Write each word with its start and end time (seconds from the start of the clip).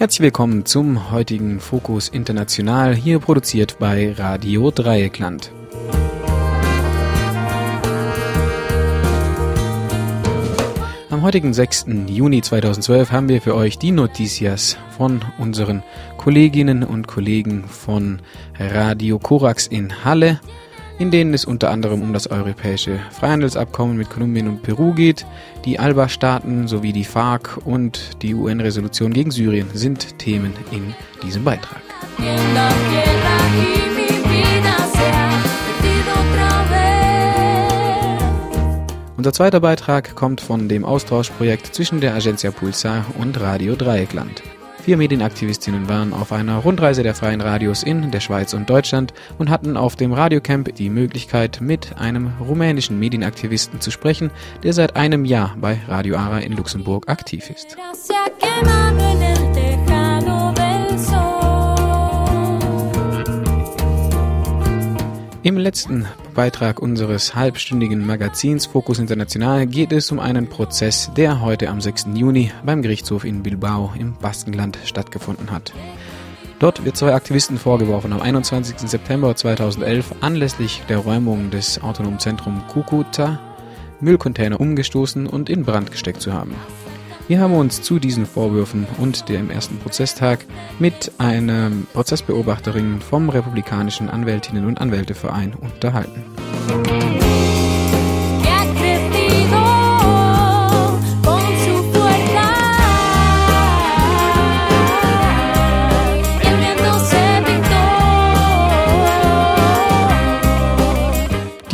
Herzlich 0.00 0.22
willkommen 0.22 0.64
zum 0.64 1.10
heutigen 1.10 1.60
Fokus 1.60 2.08
International, 2.08 2.94
hier 2.94 3.18
produziert 3.18 3.78
bei 3.78 4.14
Radio 4.16 4.70
Dreieckland. 4.70 5.52
Am 11.10 11.20
heutigen 11.20 11.52
6. 11.52 11.84
Juni 12.06 12.40
2012 12.40 13.12
haben 13.12 13.28
wir 13.28 13.42
für 13.42 13.54
euch 13.54 13.76
die 13.76 13.90
Noticias 13.90 14.78
von 14.96 15.20
unseren 15.36 15.82
Kolleginnen 16.16 16.82
und 16.82 17.06
Kollegen 17.06 17.64
von 17.68 18.22
Radio 18.58 19.18
Korax 19.18 19.66
in 19.66 20.02
Halle, 20.02 20.40
in 21.00 21.10
denen 21.10 21.32
es 21.32 21.46
unter 21.46 21.70
anderem 21.70 22.02
um 22.02 22.12
das 22.12 22.26
europäische 22.30 23.00
Freihandelsabkommen 23.10 23.96
mit 23.96 24.10
Kolumbien 24.10 24.46
und 24.48 24.62
Peru 24.62 24.92
geht. 24.92 25.24
Die 25.64 25.78
ALBA-Staaten 25.78 26.68
sowie 26.68 26.92
die 26.92 27.04
FARC 27.04 27.58
und 27.64 28.22
die 28.22 28.34
UN-Resolution 28.34 29.14
gegen 29.14 29.30
Syrien 29.30 29.68
sind 29.72 30.18
Themen 30.18 30.52
in 30.70 30.94
diesem 31.22 31.42
Beitrag. 31.42 31.80
Unser 39.16 39.32
zweiter 39.32 39.60
Beitrag 39.60 40.14
kommt 40.14 40.42
von 40.42 40.68
dem 40.68 40.84
Austauschprojekt 40.84 41.74
zwischen 41.74 42.02
der 42.02 42.14
Agencia 42.14 42.50
Pulsar 42.50 43.06
und 43.18 43.40
Radio 43.40 43.74
Dreieckland. 43.74 44.42
Vier 44.82 44.96
Medienaktivistinnen 44.96 45.88
waren 45.88 46.14
auf 46.14 46.32
einer 46.32 46.56
Rundreise 46.56 47.02
der 47.02 47.14
freien 47.14 47.42
Radios 47.42 47.82
in 47.82 48.10
der 48.10 48.20
Schweiz 48.20 48.54
und 48.54 48.70
Deutschland 48.70 49.12
und 49.38 49.50
hatten 49.50 49.76
auf 49.76 49.94
dem 49.94 50.12
Radiocamp 50.12 50.74
die 50.74 50.88
Möglichkeit, 50.88 51.60
mit 51.60 51.98
einem 51.98 52.32
rumänischen 52.40 52.98
Medienaktivisten 52.98 53.80
zu 53.80 53.90
sprechen, 53.90 54.30
der 54.62 54.72
seit 54.72 54.96
einem 54.96 55.26
Jahr 55.26 55.54
bei 55.60 55.80
Radio 55.86 56.16
Ara 56.16 56.38
in 56.38 56.56
Luxemburg 56.56 57.08
aktiv 57.08 57.50
ist. 57.50 57.76
Im 65.42 65.56
letzten 65.56 66.06
Beitrag 66.34 66.80
unseres 66.80 67.34
halbstündigen 67.34 68.06
Magazins 68.06 68.66
Fokus 68.66 68.98
International 68.98 69.66
geht 69.66 69.90
es 69.90 70.12
um 70.12 70.20
einen 70.20 70.48
Prozess, 70.48 71.10
der 71.16 71.40
heute 71.40 71.70
am 71.70 71.80
6. 71.80 72.08
Juni 72.12 72.52
beim 72.62 72.82
Gerichtshof 72.82 73.24
in 73.24 73.42
Bilbao 73.42 73.90
im 73.98 74.12
Baskenland 74.20 74.76
stattgefunden 74.84 75.50
hat. 75.50 75.72
Dort 76.58 76.84
wird 76.84 76.98
zwei 76.98 77.14
Aktivisten 77.14 77.56
vorgeworfen, 77.56 78.12
am 78.12 78.20
21. 78.20 78.80
September 78.80 79.34
2011 79.34 80.16
anlässlich 80.20 80.82
der 80.90 80.98
Räumung 80.98 81.50
des 81.50 81.82
autonomen 81.82 82.18
Zentrums 82.18 82.62
Kukuta 82.68 83.40
Müllcontainer 84.00 84.60
umgestoßen 84.60 85.26
und 85.26 85.48
in 85.48 85.64
Brand 85.64 85.90
gesteckt 85.90 86.20
zu 86.20 86.34
haben. 86.34 86.54
Wir 87.30 87.38
haben 87.38 87.54
uns 87.54 87.80
zu 87.80 88.00
diesen 88.00 88.26
Vorwürfen 88.26 88.88
und 88.98 89.28
dem 89.28 89.50
ersten 89.50 89.78
Prozesstag 89.78 90.44
mit 90.80 91.12
einer 91.18 91.70
Prozessbeobachterin 91.92 93.00
vom 93.00 93.28
Republikanischen 93.28 94.10
Anwältinnen 94.10 94.66
und 94.66 94.80
Anwälteverein 94.80 95.54
unterhalten. 95.54 96.24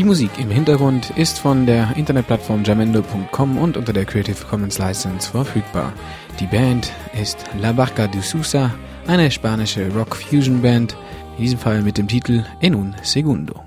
Musik 0.07 0.31
im 0.39 0.51
Hintergrund 0.53 1.11
ist 1.17 1.41
von 1.41 1.67
der 1.67 1.97
Internetplattform 1.97 2.63
jamendo.com 2.63 3.59
und 3.59 3.77
unter 3.77 3.93
der 3.93 4.05
Creative 4.05 4.37
Commons 4.49 4.79
License 4.79 5.29
verfügbar. 5.29 5.93
Die 6.39 6.47
Band 6.47 6.93
ist 7.21 7.39
La 7.61 7.73
Barca 7.73 8.07
de 8.07 8.21
Sousa, 8.21 8.73
eine 9.09 9.29
spanische 9.33 9.91
Rock-Fusion-Band, 9.93 10.97
in 11.37 11.43
diesem 11.43 11.59
Fall 11.59 11.83
mit 11.83 11.99
dem 11.99 12.07
Titel 12.07 12.45
En 12.61 12.77
un 12.77 12.95
Segundo. 13.03 13.66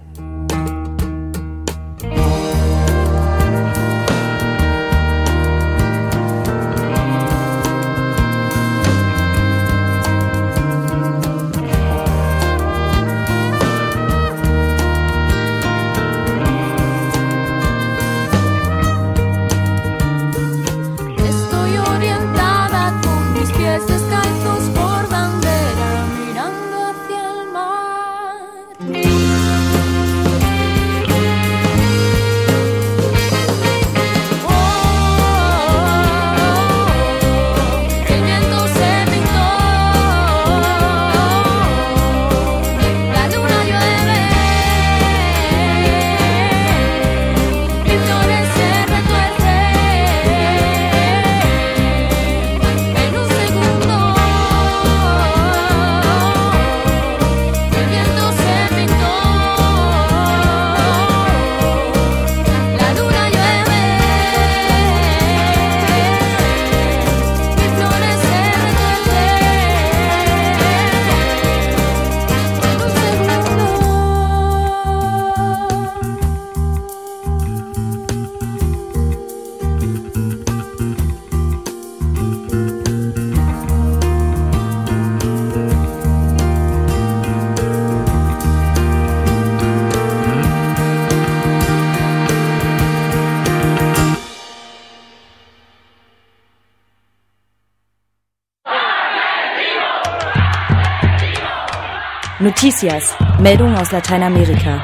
Noticias, 102.41 103.13
Meldung 103.41 103.75
aus 103.75 103.91
Lateinamerika. 103.91 104.81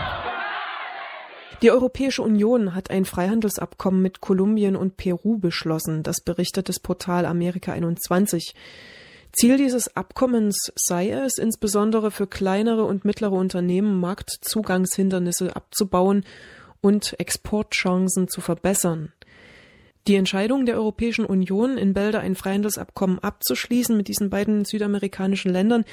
Die 1.61 1.71
Europäische 1.71 2.21
Union 2.21 2.75
hat 2.75 2.89
ein 2.89 3.05
Freihandelsabkommen 3.05 4.01
mit 4.01 4.19
Kolumbien 4.19 4.75
und 4.75 4.97
Peru 4.97 5.38
beschlossen, 5.38 6.03
das 6.03 6.19
berichtet 6.19 6.67
das 6.67 6.81
Portal 6.81 7.25
Amerika 7.25 7.71
21. 7.71 8.53
Ziel 9.31 9.55
dieses 9.55 9.95
Abkommens 9.95 10.73
sei 10.75 11.11
es, 11.11 11.38
insbesondere 11.38 12.11
für 12.11 12.27
kleinere 12.27 12.83
und 12.83 13.05
mittlere 13.05 13.31
Unternehmen 13.31 14.01
Marktzugangshindernisse 14.01 15.55
abzubauen 15.55 16.25
und 16.81 17.17
Exportchancen 17.22 18.27
zu 18.27 18.41
verbessern. 18.41 19.13
Die 20.09 20.16
Entscheidung 20.16 20.66
der 20.66 20.75
Europäischen 20.75 21.25
Union, 21.25 21.77
in 21.77 21.93
Bälde 21.93 22.19
ein 22.19 22.35
Freihandelsabkommen 22.35 23.19
abzuschließen 23.19 23.96
mit 23.96 24.09
diesen 24.09 24.29
beiden 24.29 24.66
südamerikanischen 24.66 25.53
Ländern, 25.53 25.85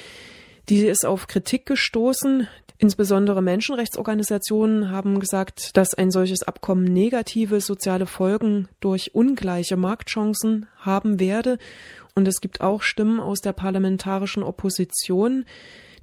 die 0.69 0.85
ist 0.85 1.05
auf 1.05 1.27
Kritik 1.27 1.65
gestoßen. 1.65 2.47
Insbesondere 2.77 3.41
Menschenrechtsorganisationen 3.41 4.91
haben 4.91 5.19
gesagt, 5.19 5.77
dass 5.77 5.93
ein 5.93 6.11
solches 6.11 6.43
Abkommen 6.43 6.83
negative 6.83 7.61
soziale 7.61 8.05
Folgen 8.05 8.67
durch 8.79 9.15
ungleiche 9.15 9.77
Marktchancen 9.77 10.67
haben 10.77 11.19
werde. 11.19 11.59
Und 12.15 12.27
es 12.27 12.41
gibt 12.41 12.61
auch 12.61 12.81
Stimmen 12.81 13.19
aus 13.19 13.39
der 13.39 13.53
parlamentarischen 13.53 14.43
Opposition, 14.43 15.45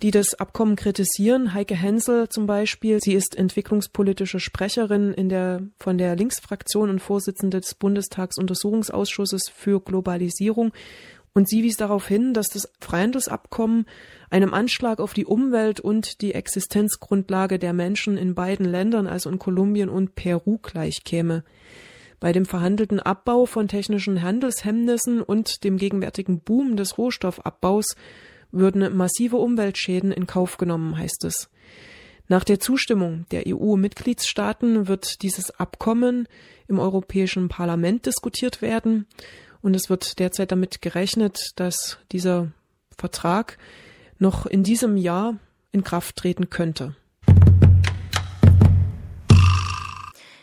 die 0.03 0.11
das 0.11 0.35
Abkommen 0.35 0.77
kritisieren. 0.77 1.53
Heike 1.53 1.75
Hensel 1.75 2.29
zum 2.29 2.47
Beispiel, 2.47 3.01
sie 3.01 3.13
ist 3.13 3.37
entwicklungspolitische 3.37 4.41
Sprecherin 4.41 5.13
in 5.13 5.29
der, 5.29 5.63
von 5.79 5.99
der 5.99 6.17
Linksfraktion 6.17 6.89
und 6.89 7.01
Vorsitzende 7.01 7.61
des 7.61 7.75
Bundestagsuntersuchungsausschusses 7.75 9.51
für 9.55 9.81
Globalisierung. 9.81 10.73
Und 11.33 11.49
sie 11.49 11.63
wies 11.63 11.77
darauf 11.77 12.09
hin, 12.09 12.35
dass 12.35 12.49
das 12.49 12.73
Freihandelsabkommen 12.81 13.87
einem 14.31 14.53
Anschlag 14.53 14.99
auf 14.99 15.15
die 15.15 15.25
Umwelt 15.25 15.79
und 15.79 16.23
die 16.23 16.35
Existenzgrundlage 16.35 17.59
der 17.59 17.73
Menschen 17.73 18.17
in 18.17 18.35
beiden 18.35 18.67
Ländern, 18.67 19.07
also 19.07 19.31
in 19.31 19.39
Kolumbien 19.39 19.89
und 19.89 20.17
Peru, 20.17 20.59
gleichkäme. 20.59 21.45
Bei 22.19 22.33
dem 22.33 22.45
verhandelten 22.45 23.01
Abbau 23.01 23.47
von 23.47 23.69
technischen 23.69 24.23
Handelshemmnissen 24.23 25.23
und 25.23 25.65
dem 25.65 25.79
gegenwärtigen 25.79 26.41
Boom 26.41 26.77
des 26.77 26.99
Rohstoffabbaus 26.99 27.97
würden 28.51 28.97
massive 28.97 29.37
Umweltschäden 29.37 30.13
in 30.13 30.27
Kauf 30.27 30.57
genommen, 30.57 30.99
heißt 30.99 31.25
es. 31.25 31.49
Nach 32.29 32.45
der 32.45 32.61
Zustimmung 32.61 33.27
der 33.31 33.45
EU-Mitgliedstaaten 33.47 34.87
wird 34.87 35.23
dieses 35.23 35.51
Abkommen 35.51 36.29
im 36.69 36.79
Europäischen 36.79 37.49
Parlament 37.49 38.07
diskutiert 38.07 38.63
werden 38.63 39.07
und 39.63 39.75
es 39.75 39.91
wird 39.91 40.19
derzeit 40.19 40.53
damit 40.53 40.83
gerechnet, 40.83 41.53
dass 41.57 41.99
dieser 42.13 42.49
Vertrag 42.97 43.59
noch 44.19 44.47
in 44.47 44.63
diesem 44.63 44.97
Jahr 44.97 45.37
in 45.73 45.85
Kraft 45.85 46.17
treten 46.17 46.51
könnte. 46.51 46.95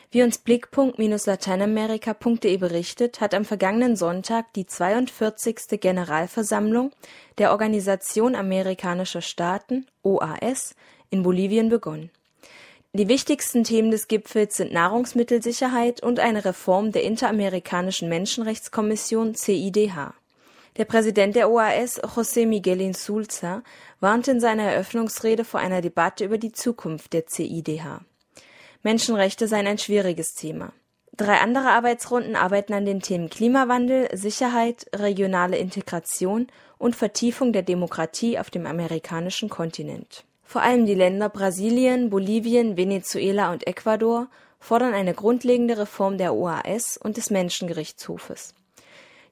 Wie 0.09 0.23
uns 0.23 0.37
Blickpunkt-lateinamerika.de 0.37 2.55
berichtet, 2.57 3.19
hat 3.19 3.33
am 3.33 3.43
vergangenen 3.43 3.97
Sonntag 3.97 4.53
die 4.53 4.65
42. 4.65 5.81
Generalversammlung 5.81 6.93
der 7.37 7.51
Organisation 7.51 8.33
Amerikanischer 8.33 9.21
Staaten 9.21 9.85
(OAS) 10.03 10.75
in 11.09 11.23
Bolivien 11.23 11.67
begonnen. 11.67 12.09
Die 12.97 13.09
wichtigsten 13.09 13.63
Themen 13.63 13.91
des 13.91 14.07
Gipfels 14.07 14.57
sind 14.57 14.73
Nahrungsmittelsicherheit 14.73 16.01
und 16.01 16.19
eine 16.19 16.43
Reform 16.45 16.91
der 16.91 17.03
Interamerikanischen 17.03 18.09
Menschenrechtskommission 18.09 19.35
(CIDH). 19.35 20.15
Der 20.77 20.85
Präsident 20.85 21.35
der 21.35 21.51
OAS, 21.51 22.01
José 22.01 22.47
Miguel 22.47 22.81
Insulza, 22.81 23.61
warnte 23.99 24.31
in 24.31 24.39
seiner 24.39 24.63
Eröffnungsrede 24.63 25.43
vor 25.45 25.59
einer 25.59 25.81
Debatte 25.81 26.25
über 26.25 26.39
die 26.39 26.53
Zukunft 26.53 27.13
der 27.13 27.27
CIDH. 27.27 28.01
Menschenrechte 28.81 29.47
seien 29.47 29.67
ein 29.67 29.77
schwieriges 29.77 30.33
Thema. 30.33 30.73
Drei 31.15 31.37
andere 31.37 31.69
Arbeitsrunden 31.69 32.35
arbeiten 32.35 32.73
an 32.73 32.85
den 32.85 33.01
Themen 33.01 33.29
Klimawandel, 33.29 34.09
Sicherheit, 34.17 34.87
regionale 34.95 35.59
Integration 35.59 36.47
und 36.79 36.95
Vertiefung 36.95 37.53
der 37.53 37.61
Demokratie 37.61 38.39
auf 38.39 38.49
dem 38.49 38.65
amerikanischen 38.65 39.49
Kontinent. 39.49 40.23
Vor 40.47 40.61
allem 40.61 40.85
die 40.85 40.95
Länder 40.95 41.27
Brasilien, 41.27 42.09
Bolivien, 42.09 42.77
Venezuela 42.77 43.51
und 43.51 43.67
Ecuador 43.67 44.29
fordern 44.61 44.93
eine 44.93 45.13
grundlegende 45.13 45.77
Reform 45.77 46.17
der 46.17 46.33
OAS 46.33 46.95
und 46.95 47.17
des 47.17 47.29
Menschengerichtshofes. 47.29 48.53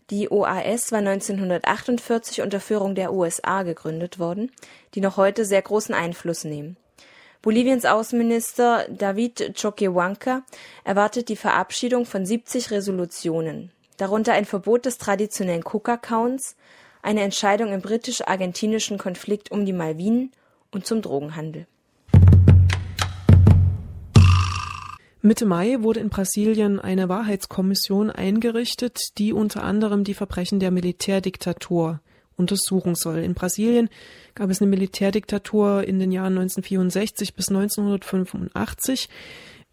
Die 0.10 0.30
OAS 0.30 0.92
war 0.92 1.00
1948 1.00 2.42
unter 2.42 2.60
Führung 2.60 2.96
der 2.96 3.14
USA 3.14 3.64
gegründet 3.64 4.20
worden, 4.20 4.52
die 4.94 5.00
noch 5.00 5.16
heute 5.16 5.46
sehr 5.46 5.62
großen 5.62 5.96
Einfluss 5.96 6.44
nehmen. 6.44 6.76
Boliviens 7.42 7.86
Außenminister 7.86 8.86
David 8.90 9.54
Choquehuanca 9.60 10.44
erwartet 10.84 11.30
die 11.30 11.38
Verabschiedung 11.38 12.06
von 12.06 12.26
70 12.26 12.72
Resolutionen, 12.72 13.72
darunter 13.96 14.34
ein 14.34 14.46
Verbot 14.46 14.86
des 14.86 14.98
traditionellen 14.98 15.64
Cook-Accounts, 15.64 16.58
eine 17.02 17.22
Entscheidung 17.22 17.72
im 17.72 17.82
britisch-argentinischen 17.82 18.98
Konflikt 18.98 19.50
um 19.50 19.66
die 19.66 19.74
Malvinen 19.74 20.34
und 20.76 20.86
zum 20.86 21.02
Drogenhandel. 21.02 21.66
Mitte 25.22 25.48
Mai 25.48 25.78
wurde 25.82 26.02
in 26.02 26.10
Brasilien 26.10 26.80
eine 26.80 27.10
Wahrheitskommission 27.10 28.12
eingerichtet, 28.12 29.00
die 29.18 29.34
unter 29.34 29.64
anderem 29.64 30.04
die 30.04 30.14
Verbrechen 30.14 30.60
der 30.60 30.70
Militärdiktatur 30.70 32.02
untersuchen 32.36 32.94
soll. 32.94 33.20
In 33.20 33.34
Brasilien 33.34 33.90
gab 34.36 34.52
es 34.52 34.62
eine 34.62 34.70
Militärdiktatur 34.70 35.86
in 35.86 35.98
den 35.98 36.12
Jahren 36.12 36.38
1964 36.38 37.34
bis 37.34 37.48
1985. 37.48 39.10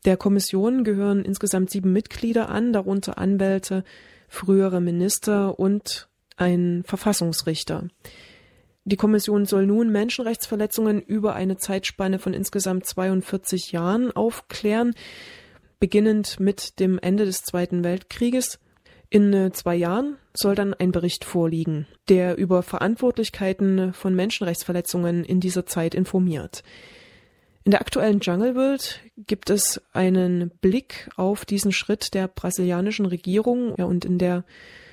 Der 0.05 0.17
Kommission 0.17 0.85
gehören 0.85 1.25
insgesamt 1.25 1.71
sieben 1.71 1.93
Mitglieder 1.93 2.49
an, 2.49 2.73
darunter 2.73 3.19
Anwälte, 3.19 3.85
frühere 4.29 4.81
Minister 4.81 5.59
und 5.59 6.09
ein 6.37 6.83
Verfassungsrichter. 6.87 7.89
Die 8.85 8.97
Kommission 8.97 9.47
soll 9.47 9.67
nun 9.67 9.91
Menschenrechtsverletzungen 9.91 11.01
über 11.01 11.35
eine 11.35 11.57
Zeitspanne 11.57 12.19
von 12.19 12.35
insgesamt 12.35 12.87
42 12.87 13.73
Jahren 13.73 14.11
aufklären, 14.11 14.95
beginnend 15.79 16.41
mit 16.41 16.81
dem 16.81 16.99
Ende 16.99 17.25
des 17.25 17.43
Zweiten 17.43 17.85
Weltkrieges 17.85 18.59
in 19.13 19.35
äh, 19.35 19.53
zwei 19.53 19.75
Jahren 19.75 20.17
soll 20.33 20.55
dann 20.55 20.73
ein 20.73 20.91
Bericht 20.91 21.27
vorliegen, 21.27 21.87
der 22.09 22.39
über 22.39 22.63
Verantwortlichkeiten 22.63 23.93
von 23.93 24.15
Menschenrechtsverletzungen 24.15 25.23
in 25.23 25.39
dieser 25.39 25.67
Zeit 25.67 25.95
informiert. 25.95 26.63
In 27.65 27.73
der 27.73 27.83
aktuellen 27.83 28.21
Jungle 28.21 28.55
World 28.55 29.01
gibt 29.19 29.51
es 29.51 29.83
einen 29.93 30.51
Blick 30.63 31.11
auf 31.17 31.45
diesen 31.45 31.73
Schritt 31.73 32.15
der 32.15 32.27
brasilianischen 32.27 33.05
Regierung 33.05 33.75
und 33.75 34.07
in 34.07 34.17
der 34.17 34.45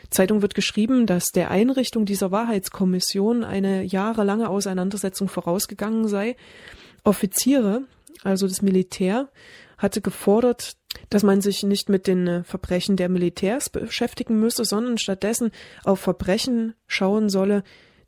Zeitung 0.10 0.42
wird 0.42 0.56
geschrieben, 0.56 1.06
dass 1.06 1.32
der 1.32 1.52
Einrichtung 1.52 2.06
dieser 2.06 2.32
Wahrheitskommission 2.32 3.44
eine 3.44 3.84
jahrelange 3.84 4.50
Auseinandersetzung 4.50 5.28
vorausgegangen 5.28 6.08
sei. 6.08 6.36
Offiziere, 7.04 7.84
also 8.24 8.48
das 8.48 8.62
Militär, 8.62 9.30
hatte 9.78 10.02
gefordert, 10.02 10.76
dass 11.10 11.24
man 11.24 11.42
sich 11.42 11.64
nicht 11.64 11.90
mit 11.90 12.08
den 12.08 12.28
äh, 12.28 12.44
Verbrechen 12.44 12.98
der 12.98 13.10
Militärs 13.10 13.70
beschäftigen 13.70 14.40
müsse, 14.40 14.66
sondern 14.66 14.98
stattdessen 14.98 15.52
auf 15.84 16.00
Verbrechen 16.00 16.74
schauen 16.88 17.30
solle, 17.30 17.64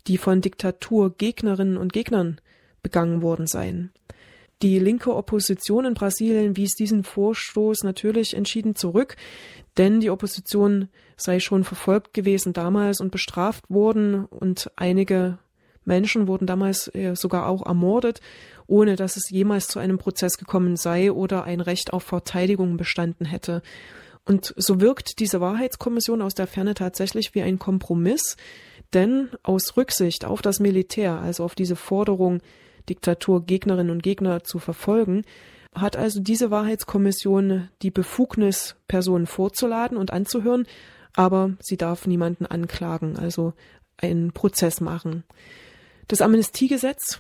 die 0.08 0.18
von 0.18 0.42
Diktaturgegnerinnen 0.42 1.78
und 1.78 1.94
Gegnern 1.94 2.42
begangen 2.84 3.22
worden 3.22 3.48
seien. 3.48 3.92
Die 4.62 4.78
linke 4.78 5.16
Opposition 5.16 5.86
in 5.86 5.96
Brasilien 5.96 6.56
wies 6.56 6.76
diesen 6.76 7.04
Vorstoß 7.04 7.84
natürlich 7.84 8.36
entschieden 8.36 8.76
zurück, 8.76 9.16
denn 9.78 10.00
die 10.00 10.10
Opposition 10.10 10.90
sei 11.16 11.40
schon 11.40 11.64
verfolgt 11.64 12.14
gewesen 12.14 12.54
damals 12.54 13.00
und 13.00 13.12
bestraft 13.12 13.70
worden 13.70 14.26
und 14.26 14.72
einige 14.76 15.38
Menschen 15.84 16.28
wurden 16.28 16.46
damals 16.46 16.94
äh, 16.94 17.16
sogar 17.16 17.48
auch 17.48 17.66
ermordet 17.66 18.22
ohne 18.72 18.96
dass 18.96 19.18
es 19.18 19.30
jemals 19.30 19.68
zu 19.68 19.80
einem 19.80 19.98
Prozess 19.98 20.38
gekommen 20.38 20.78
sei 20.78 21.12
oder 21.12 21.44
ein 21.44 21.60
Recht 21.60 21.92
auf 21.92 22.04
Verteidigung 22.04 22.78
bestanden 22.78 23.26
hätte. 23.26 23.62
Und 24.26 24.54
so 24.56 24.80
wirkt 24.80 25.20
diese 25.20 25.42
Wahrheitskommission 25.42 26.22
aus 26.22 26.36
der 26.36 26.48
Ferne 26.48 26.74
tatsächlich 26.74 27.36
wie 27.36 27.42
ein 27.42 27.60
Kompromiss, 27.60 28.38
denn 28.94 29.28
aus 29.44 29.76
Rücksicht 29.76 30.24
auf 30.24 30.42
das 30.42 30.62
Militär, 30.62 31.20
also 31.20 31.44
auf 31.44 31.54
diese 31.54 31.76
Forderung, 31.76 32.40
Diktaturgegnerinnen 32.88 33.92
und 33.92 34.04
Gegner 34.04 34.42
zu 34.46 34.58
verfolgen, 34.58 35.24
hat 35.74 35.96
also 35.96 36.20
diese 36.20 36.52
Wahrheitskommission 36.52 37.70
die 37.82 37.92
Befugnis, 37.92 38.76
Personen 38.88 39.26
vorzuladen 39.26 39.98
und 39.98 40.12
anzuhören, 40.12 40.68
aber 41.14 41.56
sie 41.60 41.78
darf 41.78 42.08
niemanden 42.08 42.46
anklagen, 42.46 43.18
also 43.18 43.54
einen 43.98 44.34
Prozess 44.34 44.82
machen. 44.82 45.24
Das 46.08 46.22
Amnestiegesetz, 46.22 47.20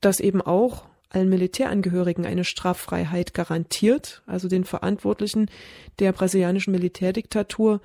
das 0.00 0.20
eben 0.20 0.42
auch 0.42 0.84
allen 1.10 1.28
Militärangehörigen 1.28 2.26
eine 2.26 2.44
Straffreiheit 2.44 3.34
garantiert, 3.34 4.22
also 4.26 4.48
den 4.48 4.64
Verantwortlichen 4.64 5.50
der 5.98 6.12
brasilianischen 6.12 6.72
Militärdiktatur. 6.72 7.80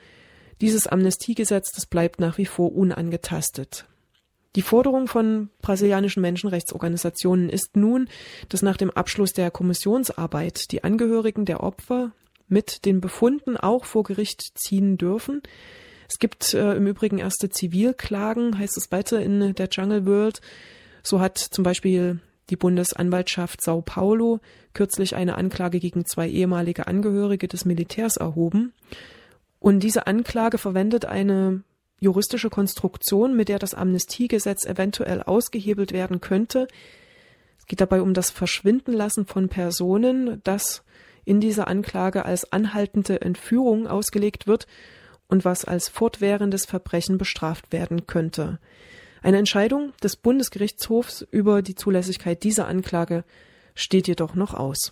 Dieses 0.59 0.87
Amnestiegesetz, 0.87 1.71
das 1.71 1.85
bleibt 1.85 2.19
nach 2.19 2.37
wie 2.37 2.45
vor 2.45 2.73
unangetastet. 2.73 3.85
Die 4.55 4.61
Forderung 4.61 5.07
von 5.07 5.49
brasilianischen 5.61 6.21
Menschenrechtsorganisationen 6.21 7.49
ist 7.49 7.77
nun, 7.77 8.09
dass 8.49 8.61
nach 8.61 8.75
dem 8.75 8.91
Abschluss 8.91 9.31
der 9.31 9.49
Kommissionsarbeit 9.49 10.71
die 10.71 10.83
Angehörigen 10.83 11.45
der 11.45 11.63
Opfer 11.63 12.11
mit 12.49 12.83
den 12.83 12.99
Befunden 12.99 13.55
auch 13.55 13.85
vor 13.85 14.03
Gericht 14.03 14.51
ziehen 14.55 14.97
dürfen. 14.97 15.41
Es 16.09 16.19
gibt 16.19 16.53
äh, 16.53 16.73
im 16.73 16.85
Übrigen 16.85 17.17
erste 17.17 17.49
Zivilklagen, 17.49 18.57
heißt 18.57 18.75
es 18.75 18.91
weiter 18.91 19.21
in 19.21 19.55
der 19.55 19.69
Jungle 19.71 20.05
World, 20.05 20.41
so 21.01 21.21
hat 21.21 21.37
zum 21.37 21.63
Beispiel 21.63 22.19
die 22.49 22.57
Bundesanwaltschaft 22.57 23.61
Sao 23.61 23.81
Paulo 23.81 24.41
kürzlich 24.73 25.15
eine 25.15 25.37
Anklage 25.37 25.79
gegen 25.79 26.05
zwei 26.05 26.27
ehemalige 26.27 26.87
Angehörige 26.87 27.47
des 27.47 27.63
Militärs 27.63 28.17
erhoben. 28.17 28.73
Und 29.59 29.79
diese 29.79 30.05
Anklage 30.05 30.57
verwendet 30.57 31.05
eine 31.05 31.63
juristische 32.01 32.49
Konstruktion, 32.49 33.35
mit 33.35 33.47
der 33.47 33.59
das 33.59 33.73
Amnestiegesetz 33.73 34.65
eventuell 34.65 35.21
ausgehebelt 35.23 35.93
werden 35.93 36.19
könnte. 36.19 36.67
Es 37.57 37.67
geht 37.67 37.79
dabei 37.79 38.01
um 38.01 38.13
das 38.13 38.31
Verschwindenlassen 38.31 39.25
von 39.25 39.47
Personen, 39.47 40.41
das 40.43 40.83
in 41.23 41.39
dieser 41.39 41.67
Anklage 41.67 42.25
als 42.25 42.51
anhaltende 42.51 43.21
Entführung 43.21 43.87
ausgelegt 43.87 44.47
wird 44.47 44.65
und 45.27 45.45
was 45.45 45.63
als 45.63 45.87
fortwährendes 45.87 46.65
Verbrechen 46.65 47.19
bestraft 47.19 47.71
werden 47.71 48.07
könnte. 48.07 48.59
Eine 49.21 49.37
Entscheidung 49.37 49.93
des 50.03 50.15
Bundesgerichtshofs 50.15 51.21
über 51.29 51.61
die 51.61 51.75
Zulässigkeit 51.75 52.43
dieser 52.43 52.67
Anklage 52.67 53.23
steht 53.75 54.07
jedoch 54.07 54.33
noch 54.33 54.55
aus. 54.55 54.91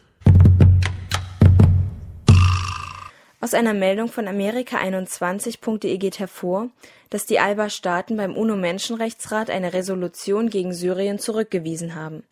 Aus 3.41 3.53
einer 3.53 3.73
Meldung 3.73 4.09
von 4.09 4.27
Amerika21.de 4.27 5.97
geht 5.97 6.19
hervor, 6.19 6.67
dass 7.09 7.25
die 7.25 7.39
Alba-Staaten 7.39 8.17
beim 8.17 8.35
UNO-Menschenrechtsrat 8.35 9.49
eine 9.49 9.71
Resolution 9.71 10.49
gegen 10.49 10.73
Syrien 10.73 11.19
zurückgewiesen 11.19 11.95
haben. 11.95 12.23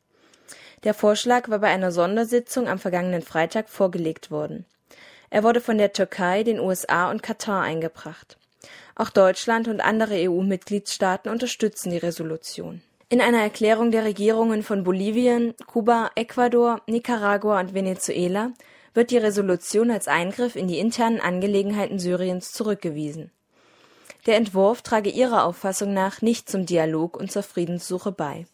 Der 0.84 0.94
Vorschlag 0.94 1.50
war 1.50 1.60
bei 1.60 1.68
einer 1.68 1.94
Sondersitzung 1.94 2.68
am 2.68 2.78
vergangenen 2.78 3.22
Freitag 3.22 3.70
vorgelegt 3.70 4.32
worden. 4.32 4.66
Er 5.30 5.44
wurde 5.44 5.62
von 5.62 5.78
der 5.78 5.94
Türkei, 5.94 6.44
den 6.44 6.60
USA 6.60 7.10
und 7.10 7.24
Katar 7.24 7.64
eingebracht. 7.64 8.38
Auch 8.96 9.10
Deutschland 9.10 9.70
und 9.70 9.80
andere 9.80 10.30
EU-Mitgliedstaaten 10.30 11.30
unterstützen 11.32 11.92
die 11.92 11.98
Resolution. 11.98 12.82
In 13.10 13.22
einer 13.22 13.42
Erklärung 13.42 13.92
der 13.92 14.04
Regierungen 14.04 14.62
von 14.62 14.84
Bolivien, 14.84 15.56
Kuba, 15.68 16.12
Ecuador, 16.16 16.82
Nicaragua 16.86 17.62
und 17.62 17.74
Venezuela 17.74 18.52
wird 18.98 19.12
die 19.12 19.18
Resolution 19.20 19.92
als 19.92 20.08
Eingriff 20.08 20.56
in 20.56 20.68
die 20.68 20.80
internen 20.80 21.22
Angelegenheiten 21.22 22.00
Syriens 22.00 22.52
zurückgewiesen. 22.52 23.30
Der 24.26 24.38
Entwurf 24.38 24.82
trage 24.82 25.12
ihrer 25.12 25.46
Auffassung 25.46 25.94
nach 25.94 26.24
nicht 26.24 26.50
zum 26.50 26.66
Dialog 26.66 27.16
und 27.16 27.32
zur 27.32 27.44
Friedenssuche 27.44 28.12
bei. 28.12 28.48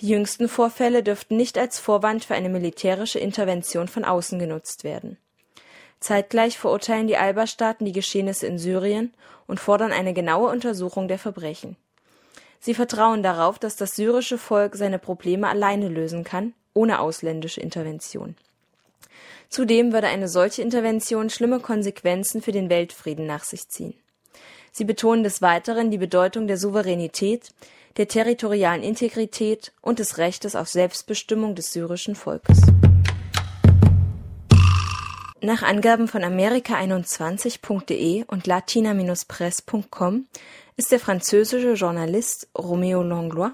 Die 0.00 0.08
jüngsten 0.08 0.46
Vorfälle 0.46 1.02
dürften 1.02 1.38
nicht 1.38 1.56
als 1.56 1.78
Vorwand 1.78 2.26
für 2.26 2.34
eine 2.34 2.50
militärische 2.50 3.18
Intervention 3.18 3.88
von 3.88 4.04
außen 4.04 4.38
genutzt 4.38 4.84
werden. 4.84 5.16
Zeitgleich 6.00 6.58
verurteilen 6.58 7.06
die 7.06 7.16
Alba-Staaten 7.16 7.86
die 7.86 7.92
Geschehnisse 7.92 8.46
in 8.46 8.58
Syrien 8.58 9.14
und 9.46 9.58
fordern 9.58 9.90
eine 9.90 10.12
genaue 10.12 10.50
Untersuchung 10.50 11.08
der 11.08 11.18
Verbrechen. 11.18 11.76
Sie 12.58 12.74
vertrauen 12.74 13.22
darauf, 13.22 13.58
dass 13.58 13.76
das 13.76 13.96
syrische 13.96 14.36
Volk 14.36 14.76
seine 14.76 14.98
Probleme 14.98 15.48
alleine 15.48 15.88
lösen 15.88 16.24
kann, 16.24 16.52
ohne 16.74 17.00
ausländische 17.00 17.62
Intervention. 17.62 18.36
Zudem 19.50 19.92
würde 19.92 20.06
eine 20.06 20.28
solche 20.28 20.62
Intervention 20.62 21.28
schlimme 21.28 21.58
Konsequenzen 21.58 22.40
für 22.40 22.52
den 22.52 22.70
Weltfrieden 22.70 23.26
nach 23.26 23.42
sich 23.42 23.68
ziehen. 23.68 23.94
Sie 24.70 24.84
betonen 24.84 25.24
des 25.24 25.42
Weiteren 25.42 25.90
die 25.90 25.98
Bedeutung 25.98 26.46
der 26.46 26.56
Souveränität, 26.56 27.52
der 27.96 28.06
territorialen 28.06 28.84
Integrität 28.84 29.72
und 29.82 29.98
des 29.98 30.18
Rechtes 30.18 30.54
auf 30.54 30.68
Selbstbestimmung 30.68 31.56
des 31.56 31.72
syrischen 31.72 32.14
Volkes. 32.14 32.60
Nach 35.42 35.62
Angaben 35.62 36.06
von 36.06 36.22
Amerika21.de 36.22 38.26
und 38.28 38.46
latina-press.com 38.46 40.26
ist 40.76 40.92
der 40.92 41.00
französische 41.00 41.72
Journalist 41.72 42.46
Roméo 42.54 43.02
Langlois 43.02 43.50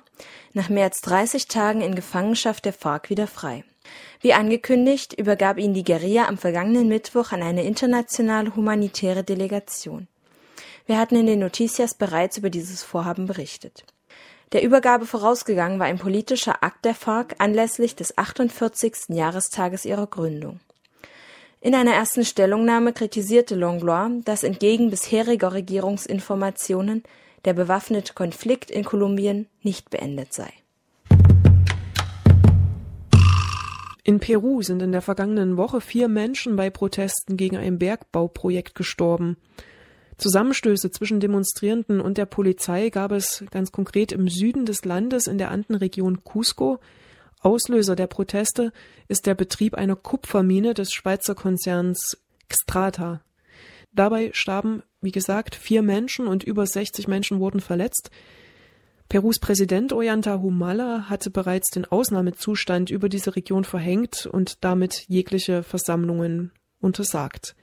nach 0.52 0.68
mehr 0.68 0.84
als 0.84 1.00
30 1.00 1.48
Tagen 1.48 1.80
in 1.80 1.94
Gefangenschaft 1.94 2.66
der 2.66 2.74
FARC 2.74 3.08
wieder 3.08 3.26
frei. 3.26 3.64
Wie 4.20 4.32
angekündigt, 4.32 5.12
übergab 5.12 5.58
ihn 5.58 5.74
die 5.74 5.84
Guerilla 5.84 6.26
am 6.26 6.38
vergangenen 6.38 6.88
Mittwoch 6.88 7.32
an 7.32 7.42
eine 7.42 7.64
internationale 7.64 8.54
humanitäre 8.56 9.24
Delegation. 9.24 10.08
Wir 10.86 10.98
hatten 10.98 11.16
in 11.16 11.26
den 11.26 11.40
Noticias 11.40 11.94
bereits 11.94 12.38
über 12.38 12.50
dieses 12.50 12.82
Vorhaben 12.82 13.26
berichtet. 13.26 13.84
Der 14.52 14.62
Übergabe 14.62 15.06
vorausgegangen 15.06 15.80
war 15.80 15.86
ein 15.86 15.98
politischer 15.98 16.62
Akt 16.62 16.84
der 16.84 16.94
FARC 16.94 17.34
anlässlich 17.38 17.96
des 17.96 18.16
48. 18.16 19.08
Jahrestages 19.08 19.84
ihrer 19.84 20.06
Gründung. 20.06 20.60
In 21.60 21.74
einer 21.74 21.94
ersten 21.94 22.24
Stellungnahme 22.24 22.92
kritisierte 22.92 23.56
Langlois, 23.56 24.22
dass 24.24 24.44
entgegen 24.44 24.90
bisheriger 24.90 25.52
Regierungsinformationen 25.52 27.02
der 27.44 27.54
bewaffnete 27.54 28.14
Konflikt 28.14 28.70
in 28.70 28.84
Kolumbien 28.84 29.48
nicht 29.62 29.90
beendet 29.90 30.32
sei. 30.32 30.52
In 34.06 34.20
Peru 34.20 34.62
sind 34.62 34.82
in 34.82 34.92
der 34.92 35.02
vergangenen 35.02 35.56
Woche 35.56 35.80
vier 35.80 36.06
Menschen 36.06 36.54
bei 36.54 36.70
Protesten 36.70 37.36
gegen 37.36 37.56
ein 37.56 37.80
Bergbauprojekt 37.80 38.76
gestorben. 38.76 39.36
Zusammenstöße 40.16 40.92
zwischen 40.92 41.18
Demonstrierenden 41.18 42.00
und 42.00 42.16
der 42.16 42.26
Polizei 42.26 42.90
gab 42.90 43.10
es 43.10 43.44
ganz 43.50 43.72
konkret 43.72 44.12
im 44.12 44.28
Süden 44.28 44.64
des 44.64 44.84
Landes 44.84 45.26
in 45.26 45.38
der 45.38 45.50
Andenregion 45.50 46.22
Cusco 46.22 46.78
Auslöser 47.40 47.96
der 47.96 48.06
Proteste 48.06 48.72
ist 49.08 49.26
der 49.26 49.34
Betrieb 49.34 49.74
einer 49.74 49.96
Kupfermine 49.96 50.72
des 50.72 50.92
Schweizer 50.92 51.34
Konzerns 51.34 52.16
Xstrata. 52.48 53.22
Dabei 53.92 54.30
starben, 54.34 54.84
wie 55.00 55.10
gesagt, 55.10 55.56
vier 55.56 55.82
Menschen 55.82 56.28
und 56.28 56.44
über 56.44 56.64
60 56.64 57.08
Menschen 57.08 57.40
wurden 57.40 57.60
verletzt. 57.60 58.12
Perus 59.08 59.38
Präsident 59.38 59.92
Ollanta 59.92 60.40
Humala 60.40 61.08
hatte 61.08 61.30
bereits 61.30 61.70
den 61.70 61.84
Ausnahmezustand 61.84 62.90
über 62.90 63.08
diese 63.08 63.36
Region 63.36 63.64
verhängt 63.64 64.26
und 64.26 64.64
damit 64.64 65.04
jegliche 65.08 65.62
Versammlungen 65.62 66.50
untersagt. 66.80 67.54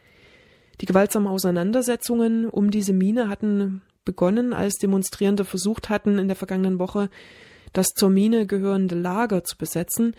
Die 0.79 0.85
gewaltsamen 0.85 1.27
Auseinandersetzungen 1.27 2.47
um 2.47 2.71
diese 2.71 2.93
Mine 2.93 3.27
hatten 3.27 3.81
begonnen, 4.05 4.53
als 4.53 4.75
Demonstrierende 4.75 5.45
versucht 5.45 5.89
hatten, 5.89 6.17
in 6.17 6.27
der 6.27 6.37
vergangenen 6.37 6.79
Woche 6.79 7.09
das 7.73 7.89
zur 7.89 8.09
Mine 8.09 8.45
gehörende 8.45 8.95
Lager 8.95 9.43
zu 9.43 9.57
besetzen. 9.57 10.15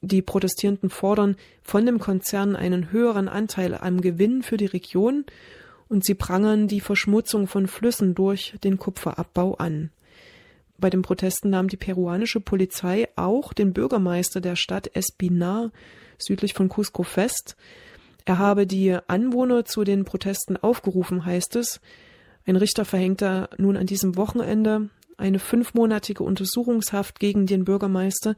Die 0.00 0.22
Protestierenden 0.22 0.90
fordern 0.90 1.36
von 1.62 1.84
dem 1.84 1.98
Konzern 1.98 2.56
einen 2.56 2.92
höheren 2.92 3.28
Anteil 3.28 3.74
am 3.74 4.00
Gewinn 4.00 4.42
für 4.42 4.56
die 4.56 4.66
Region 4.66 5.24
und 5.88 6.04
sie 6.04 6.14
prangern 6.14 6.66
die 6.66 6.80
Verschmutzung 6.80 7.46
von 7.46 7.66
Flüssen 7.66 8.14
durch 8.14 8.54
den 8.64 8.78
Kupferabbau 8.78 9.54
an. 9.54 9.90
Bei 10.82 10.90
den 10.90 11.02
Protesten 11.02 11.50
nahm 11.50 11.68
die 11.68 11.76
peruanische 11.76 12.40
Polizei 12.40 13.06
auch 13.14 13.52
den 13.52 13.72
Bürgermeister 13.72 14.40
der 14.40 14.56
Stadt 14.56 14.90
Espinar 14.96 15.70
südlich 16.18 16.54
von 16.54 16.68
Cusco 16.68 17.04
fest. 17.04 17.54
Er 18.24 18.38
habe 18.38 18.66
die 18.66 18.98
Anwohner 19.06 19.64
zu 19.64 19.84
den 19.84 20.04
Protesten 20.04 20.56
aufgerufen, 20.56 21.24
heißt 21.24 21.54
es. 21.54 21.80
Ein 22.46 22.56
Richter 22.56 22.84
verhängte 22.84 23.48
nun 23.58 23.76
an 23.76 23.86
diesem 23.86 24.16
Wochenende 24.16 24.90
eine 25.18 25.38
fünfmonatige 25.38 26.24
Untersuchungshaft 26.24 27.20
gegen 27.20 27.46
den 27.46 27.64
Bürgermeister. 27.64 28.34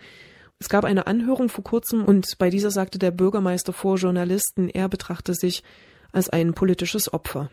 Es 0.59 0.69
gab 0.69 0.85
eine 0.85 1.07
Anhörung 1.07 1.49
vor 1.49 1.65
kurzem 1.65 2.05
und 2.05 2.37
bei 2.37 2.51
dieser 2.51 2.71
sagte 2.71 2.99
der 2.99 3.11
Bürgermeister 3.11 3.73
vor 3.73 3.97
Journalisten, 3.97 4.69
er 4.69 4.91
betrachte 4.91 5.33
sich 5.33 5.63
als 6.13 6.29
ein 6.29 6.53
politisches 6.53 7.11
Opfer. 7.11 7.49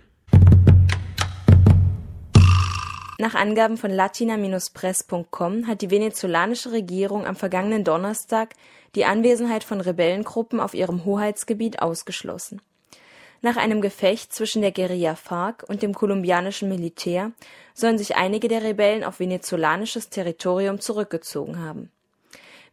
Nach 3.22 3.36
Angaben 3.36 3.78
von 3.78 3.92
latina-press.com 3.92 5.68
hat 5.68 5.84
die 5.84 5.92
venezolanische 5.92 6.72
Regierung 6.72 7.28
am 7.28 7.36
vergangenen 7.36 7.84
Donnerstag 7.84 8.56
die 8.96 9.06
Anwesenheit 9.06 9.64
von 9.64 9.80
Rebellengruppen 9.80 10.60
auf 10.60 10.74
ihrem 10.74 11.06
Hoheitsgebiet 11.06 11.84
ausgeschlossen. 11.84 12.64
Nach 13.44 13.58
einem 13.58 13.80
Gefecht 13.80 14.34
zwischen 14.34 14.64
der 14.64 14.72
Guerilla 14.72 15.14
FARC 15.14 15.66
und 15.68 15.84
dem 15.84 15.94
kolumbianischen 15.94 16.68
Militär 16.68 17.32
sollen 17.76 18.00
sich 18.00 18.16
einige 18.16 18.48
der 18.48 18.64
Rebellen 18.64 19.04
auf 19.04 19.20
venezolanisches 19.20 20.10
Territorium 20.10 20.80
zurückgezogen 20.80 21.60
haben. 21.60 21.92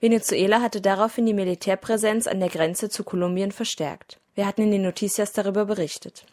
Venezuela 0.00 0.62
hatte 0.62 0.80
daraufhin 0.80 1.26
die 1.26 1.34
Militärpräsenz 1.34 2.26
an 2.26 2.40
der 2.40 2.48
Grenze 2.48 2.88
zu 2.88 3.04
Kolumbien 3.04 3.52
verstärkt. 3.52 4.18
Wir 4.34 4.46
hatten 4.46 4.62
in 4.62 4.70
den 4.70 4.80
Noticias 4.80 5.34
darüber 5.34 5.66
berichtet. 5.66 6.24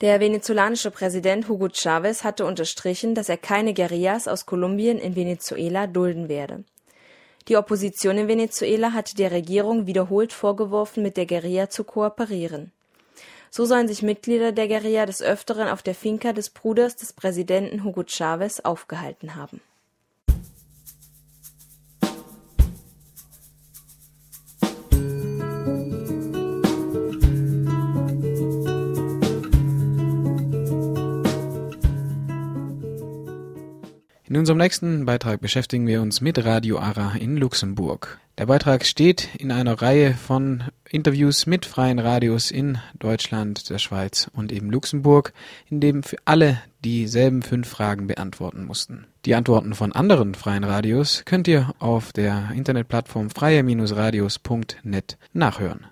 Der 0.00 0.18
venezolanische 0.20 0.90
Präsident 0.90 1.48
Hugo 1.48 1.68
Chavez 1.68 2.24
hatte 2.24 2.44
unterstrichen, 2.44 3.14
dass 3.14 3.28
er 3.28 3.36
keine 3.36 3.74
Guerillas 3.74 4.26
aus 4.26 4.46
Kolumbien 4.46 4.98
in 4.98 5.14
Venezuela 5.14 5.86
dulden 5.86 6.28
werde. 6.28 6.64
Die 7.48 7.56
Opposition 7.56 8.18
in 8.18 8.28
Venezuela 8.28 8.92
hatte 8.92 9.16
der 9.16 9.32
Regierung 9.32 9.86
wiederholt 9.86 10.32
vorgeworfen, 10.32 11.02
mit 11.02 11.16
der 11.16 11.26
Guerilla 11.26 11.68
zu 11.68 11.84
kooperieren. 11.84 12.72
So 13.50 13.64
sollen 13.64 13.88
sich 13.88 14.02
Mitglieder 14.02 14.52
der 14.52 14.68
Guerilla 14.68 15.06
des 15.06 15.20
Öfteren 15.22 15.68
auf 15.68 15.82
der 15.82 15.94
Finca 15.94 16.32
des 16.32 16.50
Bruders 16.50 16.96
des 16.96 17.12
Präsidenten 17.12 17.84
Hugo 17.84 18.04
Chavez 18.06 18.60
aufgehalten 18.60 19.34
haben. 19.34 19.60
In 34.32 34.38
unserem 34.38 34.56
nächsten 34.56 35.04
Beitrag 35.04 35.42
beschäftigen 35.42 35.86
wir 35.86 36.00
uns 36.00 36.22
mit 36.22 36.42
Radio 36.42 36.78
Ara 36.78 37.16
in 37.16 37.36
Luxemburg. 37.36 38.18
Der 38.38 38.46
Beitrag 38.46 38.86
steht 38.86 39.28
in 39.34 39.52
einer 39.52 39.82
Reihe 39.82 40.14
von 40.14 40.62
Interviews 40.88 41.44
mit 41.44 41.66
freien 41.66 41.98
Radios 41.98 42.50
in 42.50 42.78
Deutschland, 42.98 43.68
der 43.68 43.76
Schweiz 43.76 44.30
und 44.32 44.50
eben 44.50 44.70
Luxemburg, 44.70 45.34
in 45.68 45.80
dem 45.80 46.02
für 46.02 46.16
alle 46.24 46.62
dieselben 46.82 47.42
fünf 47.42 47.68
Fragen 47.68 48.06
beantworten 48.06 48.64
mussten. 48.64 49.06
Die 49.26 49.34
Antworten 49.34 49.74
von 49.74 49.92
anderen 49.92 50.34
freien 50.34 50.64
Radios 50.64 51.24
könnt 51.26 51.46
ihr 51.46 51.74
auf 51.78 52.14
der 52.14 52.52
Internetplattform 52.54 53.28
freie-radios.net 53.28 55.18
nachhören. 55.34 55.88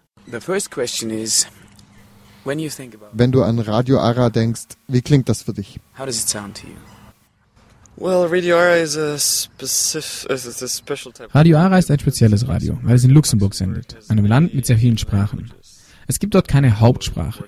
Wenn 3.13 3.33
du 3.33 3.43
an 3.43 3.59
Radio 3.59 3.99
Ara 3.99 4.31
denkst, 4.31 4.63
wie 4.89 5.03
klingt 5.03 5.29
das 5.29 5.43
für 5.43 5.53
dich? 5.53 5.79
How 5.99 6.07
does 6.07 6.23
it 6.23 6.29
sound 6.31 6.57
to 6.57 6.67
you? 6.67 6.90
Radio 11.33 11.59
Ara 11.59 11.79
ist 11.79 11.91
ein 11.91 11.99
spezielles 11.99 12.49
Radio, 12.49 12.79
weil 12.83 12.95
es 12.95 13.05
in 13.05 13.11
Luxemburg 13.11 13.55
sendet, 13.55 13.97
einem 14.09 14.25
Land 14.25 14.55
mit 14.55 14.67
sehr 14.67 14.79
vielen 14.79 14.97
Sprachen. 14.99 15.51
Es 16.07 16.19
gibt 16.19 16.35
dort 16.35 16.49
keine 16.49 16.81
Hauptsprache. 16.81 17.45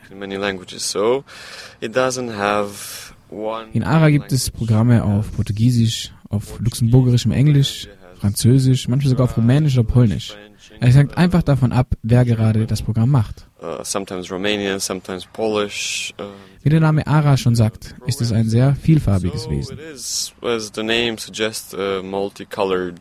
In 3.73 3.83
Ara 3.85 4.11
gibt 4.11 4.33
es 4.33 4.51
Programme 4.51 5.05
auf 5.05 5.33
Portugiesisch, 5.33 6.13
auf 6.29 6.61
luxemburgischem 6.61 7.33
Englisch, 7.33 7.89
Französisch, 8.23 8.87
manchmal 8.87 9.11
sogar 9.11 9.25
auf 9.25 9.37
Rumänisch 9.37 9.76
oder 9.76 9.88
Polnisch. 9.88 10.37
Es 10.79 10.95
hängt 10.95 11.19
einfach 11.19 11.43
davon 11.43 11.73
ab, 11.73 11.88
wer 12.05 12.25
gerade 12.25 12.67
das 12.69 12.81
Programm 12.81 13.11
macht. 13.11 13.49
Uh, 13.61 13.83
sometimes 13.83 14.31
Romanian, 14.31 14.79
sometimes 14.79 15.26
Polish. 15.33 16.14
Wie 16.62 16.69
der 16.71 16.79
Name 16.79 17.05
Ara 17.05 17.37
schon 17.37 17.57
sagt, 17.57 17.97
ist 18.07 18.21
es 18.21 18.31
ein 18.31 18.49
sehr 18.49 18.76
vielfarbiges 18.76 19.50
Wesen. 19.50 19.76
it 19.76 19.95
is, 19.95 20.33
as 20.41 20.71
the 20.73 20.85
name 20.85 21.17
suggests, 21.19 21.75
a 21.75 22.00
multicolored 22.02 23.00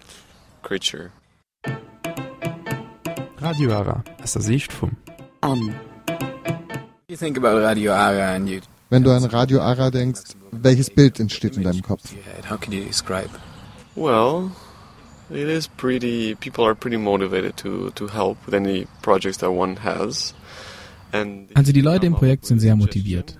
creature. 0.63 1.11
Radio 3.39 3.73
Ara, 3.77 4.03
aus 4.23 4.33
der 4.33 4.41
Sicht 4.41 4.73
vom 4.73 4.97
An. 5.41 5.75
You 7.07 7.15
think 7.15 7.37
about 7.37 7.61
Radio 7.61 7.93
Ara 7.93 8.33
and 8.35 8.49
you 8.49 8.59
Wenn 8.89 9.03
du 9.03 9.11
an 9.11 9.23
Radio 9.25 9.61
Ara 9.61 9.91
denkst, 9.91 10.35
welches 10.51 10.89
Bild 10.89 11.19
entsteht 11.19 11.57
in 11.57 11.63
deinem 11.63 11.83
Kopf? 11.83 12.11
your 12.11 12.23
head, 12.23 12.49
how 12.49 12.57
can 12.59 12.73
you 12.73 12.83
describe? 12.85 13.29
Well, 13.95 14.49
it 15.33 15.47
is 15.47 15.67
pretty. 15.67 16.35
People 16.35 16.65
are 16.65 16.75
pretty 16.75 16.97
motivated 16.97 17.57
to 17.57 17.89
to 17.91 18.07
help 18.07 18.37
with 18.45 18.53
any 18.53 18.87
projects 19.01 19.37
that 19.39 19.51
one 19.51 19.77
has. 19.83 20.33
And 21.11 21.49
Also 21.55 21.71
die 21.71 21.81
Leute 21.81 22.05
im 22.05 22.13
Projekt 22.13 22.45
sind 22.45 22.59
sehr 22.59 22.75
motiviert. 22.75 23.37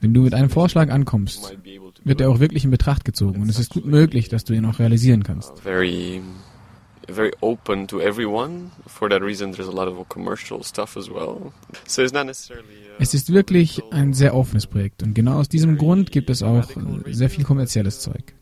Wenn 0.00 0.12
du 0.14 0.22
mit 0.22 0.34
einem 0.34 0.50
Vorschlag 0.50 0.90
ankommst, 0.90 1.56
wird 2.04 2.20
er 2.20 2.30
auch 2.30 2.40
wirklich 2.40 2.64
in 2.64 2.70
Betracht 2.70 3.04
gezogen 3.04 3.42
und 3.42 3.48
es 3.48 3.58
ist 3.58 3.70
gut 3.70 3.86
möglich, 3.86 4.28
dass 4.28 4.44
du 4.44 4.54
ihn 4.54 4.64
auch 4.64 4.78
realisieren 4.78 5.22
kannst. 5.22 5.52
very 5.60 6.20
very 7.08 7.32
open 7.40 7.86
to 7.88 8.00
everyone. 8.00 8.70
For 8.86 9.08
that 9.08 9.22
reason, 9.22 9.52
there's 9.52 9.68
a 9.68 9.72
lot 9.72 9.88
of 9.88 10.08
commercial 10.08 10.62
stuff 10.62 10.96
as 10.96 11.08
well. 11.10 11.52
So 11.86 12.02
it's 12.02 12.12
not 12.12 12.26
necessarily. 12.26 12.66
Uh, 12.66 13.02
Es 13.02 13.14
ist 13.14 13.32
wirklich 13.32 13.82
ein 13.90 14.12
sehr 14.14 14.34
offenes 14.34 14.66
Projekt 14.66 15.02
und 15.02 15.14
genau 15.14 15.38
aus 15.38 15.48
diesem 15.48 15.76
Grund 15.78 16.12
gibt 16.12 16.30
es 16.30 16.42
auch 16.42 16.64
sehr 17.06 17.30
viel 17.30 17.44
kommerzielles 17.44 18.00
Zeug. 18.00 18.34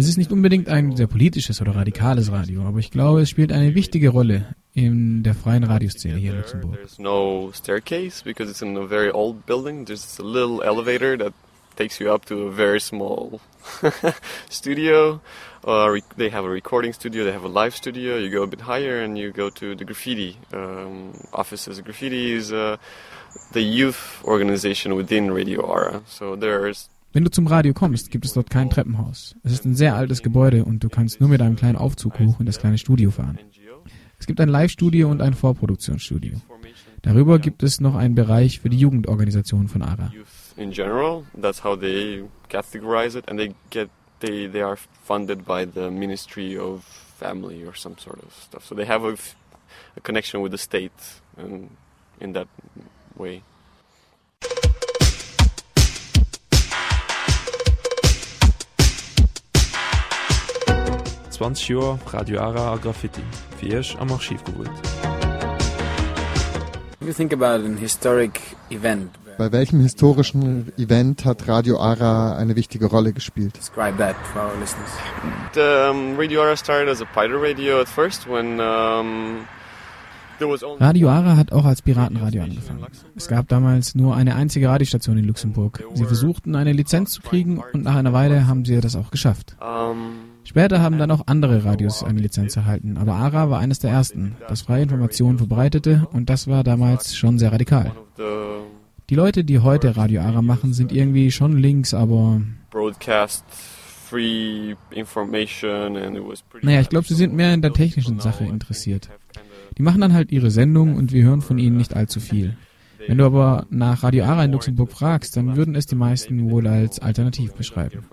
Es 0.00 0.08
ist 0.08 0.16
nicht 0.16 0.32
unbedingt 0.32 0.70
ein 0.70 0.96
sehr 0.96 1.08
politisches 1.08 1.60
oder 1.60 1.76
radikales 1.76 2.32
Radio, 2.32 2.62
aber 2.62 2.78
ich 2.78 2.90
glaube, 2.90 3.20
es 3.20 3.28
spielt 3.28 3.52
eine 3.52 3.74
wichtige 3.74 4.08
Rolle 4.08 4.54
in 4.72 5.22
der 5.22 5.34
freien 5.34 5.62
Radioszene 5.62 6.16
hier 6.16 6.30
in. 6.30 6.38
Luxemburg. 6.38 6.76
There's 6.76 6.98
no 6.98 7.52
staircase 7.52 8.22
because 8.24 8.50
it's 8.50 8.62
in 8.62 8.78
a 8.78 8.86
very 8.86 9.10
old 9.10 9.44
building. 9.44 9.84
There's 9.84 10.18
a 10.18 10.22
little 10.22 10.62
elevator 10.62 11.18
that 11.18 11.34
takes 11.76 12.00
you 12.00 12.10
up 12.10 12.24
to 12.28 12.46
a 12.46 12.50
very 12.50 12.80
small 12.80 13.42
studio. 14.48 15.20
Uh, 15.66 15.98
they 16.16 16.30
have 16.30 16.46
a 16.46 16.50
recording 16.50 16.94
studio. 16.94 17.22
They 17.24 17.32
have 17.32 17.44
a 17.44 17.48
live 17.48 17.76
studio. 17.76 18.16
You 18.16 18.30
go 18.30 18.42
a 18.42 18.46
bit 18.46 18.62
higher 18.62 19.02
and 19.02 19.18
you 19.18 19.32
go 19.32 19.50
to 19.50 19.74
the 19.74 19.84
graffiti 19.84 20.38
um, 20.54 21.12
offices. 21.34 21.78
Graffiti 21.82 22.32
is 22.32 22.54
uh, 22.54 22.78
the 23.52 23.60
youth 23.60 24.24
organization 24.24 24.94
within 24.94 25.30
Radio 25.30 25.60
Ara. 25.70 26.00
So 26.06 26.36
there's 26.36 26.88
Wenn 27.12 27.24
du 27.24 27.30
zum 27.30 27.46
Radio 27.46 27.72
kommst, 27.74 28.10
gibt 28.10 28.24
es 28.24 28.34
dort 28.34 28.50
kein 28.50 28.70
Treppenhaus. 28.70 29.34
Es 29.42 29.52
ist 29.52 29.64
ein 29.64 29.74
sehr 29.74 29.94
altes 29.94 30.22
Gebäude 30.22 30.64
und 30.64 30.84
du 30.84 30.88
kannst 30.88 31.20
nur 31.20 31.28
mit 31.28 31.42
einem 31.42 31.56
kleinen 31.56 31.76
Aufzug 31.76 32.18
hoch 32.20 32.38
in 32.40 32.46
das 32.46 32.58
kleine 32.58 32.78
Studio 32.78 33.10
fahren. 33.10 33.38
Es 34.18 34.26
gibt 34.26 34.40
ein 34.40 34.48
Live-Studio 34.48 35.10
und 35.10 35.20
ein 35.22 35.34
Vorproduktionsstudio. 35.34 36.40
Darüber 37.02 37.38
gibt 37.38 37.62
es 37.62 37.80
noch 37.80 37.94
einen 37.94 38.14
Bereich 38.14 38.60
für 38.60 38.68
die 38.68 38.78
Jugendorganisation 38.78 39.68
von 39.68 39.82
ARA. 39.82 40.12
in 40.60 40.70
general. 40.70 41.24
That's 41.34 41.64
how 41.64 41.74
they 41.74 42.24
categorize 42.48 43.16
it, 43.16 43.24
and 43.28 43.38
they 43.38 43.54
get 43.70 43.88
they 44.20 44.46
they 44.46 44.60
are 44.60 44.76
funded 44.76 45.44
by 45.44 45.64
the 45.64 45.90
Ministry 45.90 46.56
of 46.56 46.84
Family 47.18 47.64
or 47.64 47.74
some 47.74 47.96
sort 47.98 48.22
of 48.22 48.32
stuff. 48.34 48.66
So 48.66 48.74
they 48.74 48.84
have 48.84 49.04
a, 49.04 49.16
a 49.96 50.00
connection 50.00 50.42
with 50.42 50.52
the 50.52 50.58
state, 50.58 50.92
and 51.36 51.70
in 52.20 52.34
that 52.34 52.48
way. 53.16 53.42
20 61.40 61.68
Jahre 61.70 61.98
Radio 62.12 62.38
Ara 62.38 62.72
a 62.74 62.76
Graffiti. 62.76 63.22
Fierst 63.56 63.96
am 63.98 64.12
Archiv 64.12 64.44
geholt. 64.44 64.70
If 67.00 67.06
you 67.06 67.14
think 67.14 67.32
about 67.32 67.64
an 67.64 67.78
historic 67.78 68.38
event, 68.68 69.08
Bei 69.38 69.50
welchem 69.50 69.80
historischen 69.80 70.70
Event 70.76 71.24
hat 71.24 71.48
Radio 71.48 71.80
Ara 71.80 72.36
eine 72.36 72.56
wichtige 72.56 72.84
Rolle 72.84 73.14
gespielt? 73.14 73.56
describe 73.56 73.96
that 73.96 74.16
for 74.34 74.42
our 74.42 74.52
listeners. 74.60 74.90
The 75.54 75.88
um, 75.90 76.18
Radio 76.18 76.42
Ara 76.42 76.58
started 76.58 76.90
as 76.90 77.00
a 77.00 77.06
pirate 77.06 77.40
radio 77.40 77.80
at 77.80 77.88
first 77.88 78.28
when 78.28 78.60
um, 78.60 79.46
there 80.40 80.50
was 80.50 80.62
only 80.62 80.84
Radio 80.84 81.08
ARA 81.08 81.36
hat 81.38 81.52
auch 81.52 81.64
als 81.64 81.80
Piratenradio 81.80 82.42
angefangen. 82.42 82.86
Es 83.16 83.28
gab 83.28 83.48
damals 83.48 83.94
nur 83.94 84.14
eine 84.14 84.34
einzige 84.34 84.68
Radiostation 84.68 85.16
in 85.16 85.24
Luxemburg. 85.24 85.82
Sie 85.94 86.04
versuchten 86.04 86.54
eine 86.54 86.74
Lizenz 86.74 87.12
zu 87.12 87.22
kriegen 87.22 87.62
und 87.72 87.84
nach 87.84 87.96
einer 87.96 88.12
Weile 88.12 88.46
haben 88.46 88.66
sie 88.66 88.78
das 88.82 88.94
auch 88.94 89.10
geschafft. 89.10 89.56
Um, 89.58 90.29
Später 90.44 90.80
haben 90.80 90.98
dann 90.98 91.10
auch 91.10 91.26
andere 91.26 91.64
Radios 91.64 92.02
eine 92.02 92.20
Lizenz 92.20 92.56
erhalten, 92.56 92.96
aber 92.96 93.14
ARA 93.14 93.50
war 93.50 93.60
eines 93.60 93.78
der 93.78 93.90
ersten, 93.90 94.36
das 94.48 94.62
freie 94.62 94.82
Informationen 94.82 95.38
verbreitete 95.38 96.08
und 96.12 96.30
das 96.30 96.48
war 96.48 96.64
damals 96.64 97.16
schon 97.16 97.38
sehr 97.38 97.52
radikal. 97.52 97.92
Die 99.08 99.14
Leute, 99.14 99.44
die 99.44 99.58
heute 99.58 99.96
Radio 99.96 100.22
ARA 100.22 100.42
machen, 100.42 100.72
sind 100.72 100.92
irgendwie 100.92 101.30
schon 101.30 101.56
links, 101.58 101.94
aber 101.94 102.40
broadcast 102.70 103.44
free 104.10 104.74
information, 104.90 105.96
and 105.96 106.16
it 106.16 106.22
was 106.26 106.42
pretty. 106.42 106.66
naja, 106.66 106.80
ich 106.80 106.88
glaube, 106.88 107.06
sie 107.06 107.14
sind 107.14 107.32
mehr 107.32 107.54
in 107.54 107.62
der 107.62 107.72
technischen 107.72 108.18
Sache 108.18 108.44
interessiert. 108.44 109.08
Die 109.78 109.82
machen 109.82 110.00
dann 110.00 110.12
halt 110.12 110.32
ihre 110.32 110.50
Sendung 110.50 110.96
und 110.96 111.12
wir 111.12 111.24
hören 111.24 111.42
von 111.42 111.58
ihnen 111.58 111.76
nicht 111.76 111.94
allzu 111.94 112.18
viel. 112.20 112.56
Wenn 113.06 113.18
du 113.18 113.24
aber 113.24 113.66
nach 113.70 114.02
Radio 114.02 114.24
ARA 114.24 114.44
in 114.44 114.52
Luxemburg 114.52 114.92
fragst, 114.92 115.36
dann 115.36 115.56
würden 115.56 115.74
es 115.74 115.86
die 115.86 115.94
meisten 115.94 116.50
wohl 116.50 116.66
als 116.66 116.98
alternativ 116.98 117.54
beschreiben. 117.54 118.04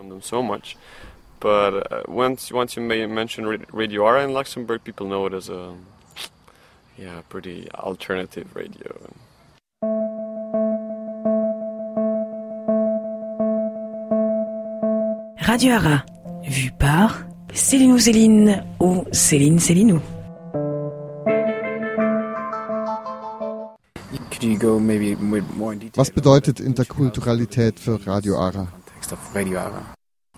From 1.39 1.49
them 1.49 1.81
so 1.81 1.81
much. 1.81 1.91
But 1.91 1.91
uh, 1.91 2.03
once 2.07 2.51
once 2.51 2.75
you 2.75 2.81
may 2.81 3.05
mention 3.05 3.65
Radio 3.71 4.05
Ara 4.05 4.23
in 4.23 4.33
Luxembourg, 4.33 4.83
people 4.83 5.07
know 5.07 5.25
it 5.27 5.33
as 5.33 5.49
a 5.49 5.73
yeah 6.97 7.21
pretty 7.29 7.67
alternative 7.73 8.55
radio. 8.55 8.95
Radio 15.47 15.73
Ara, 15.75 16.05
vu 16.43 16.71
par 16.77 17.25
Célinou 17.53 17.99
Céline 17.99 18.63
ou 18.79 19.05
Céline 19.11 19.59
Célinou. 19.59 20.01
Could 24.29 24.43
you 24.43 24.57
go 24.59 24.79
maybe 24.79 25.15
with 25.15 25.43
more 25.55 25.73
in 25.73 25.79
detail? 25.79 25.99
Was 26.01 26.11
bedeutet 26.11 26.59
Interkulturalität 26.59 27.79
für 27.79 27.99
Radio 28.05 28.37
Ara? 28.37 28.67
Context 28.71 29.11
of 29.11 29.35
Radio 29.35 29.57
Ara. 29.57 29.83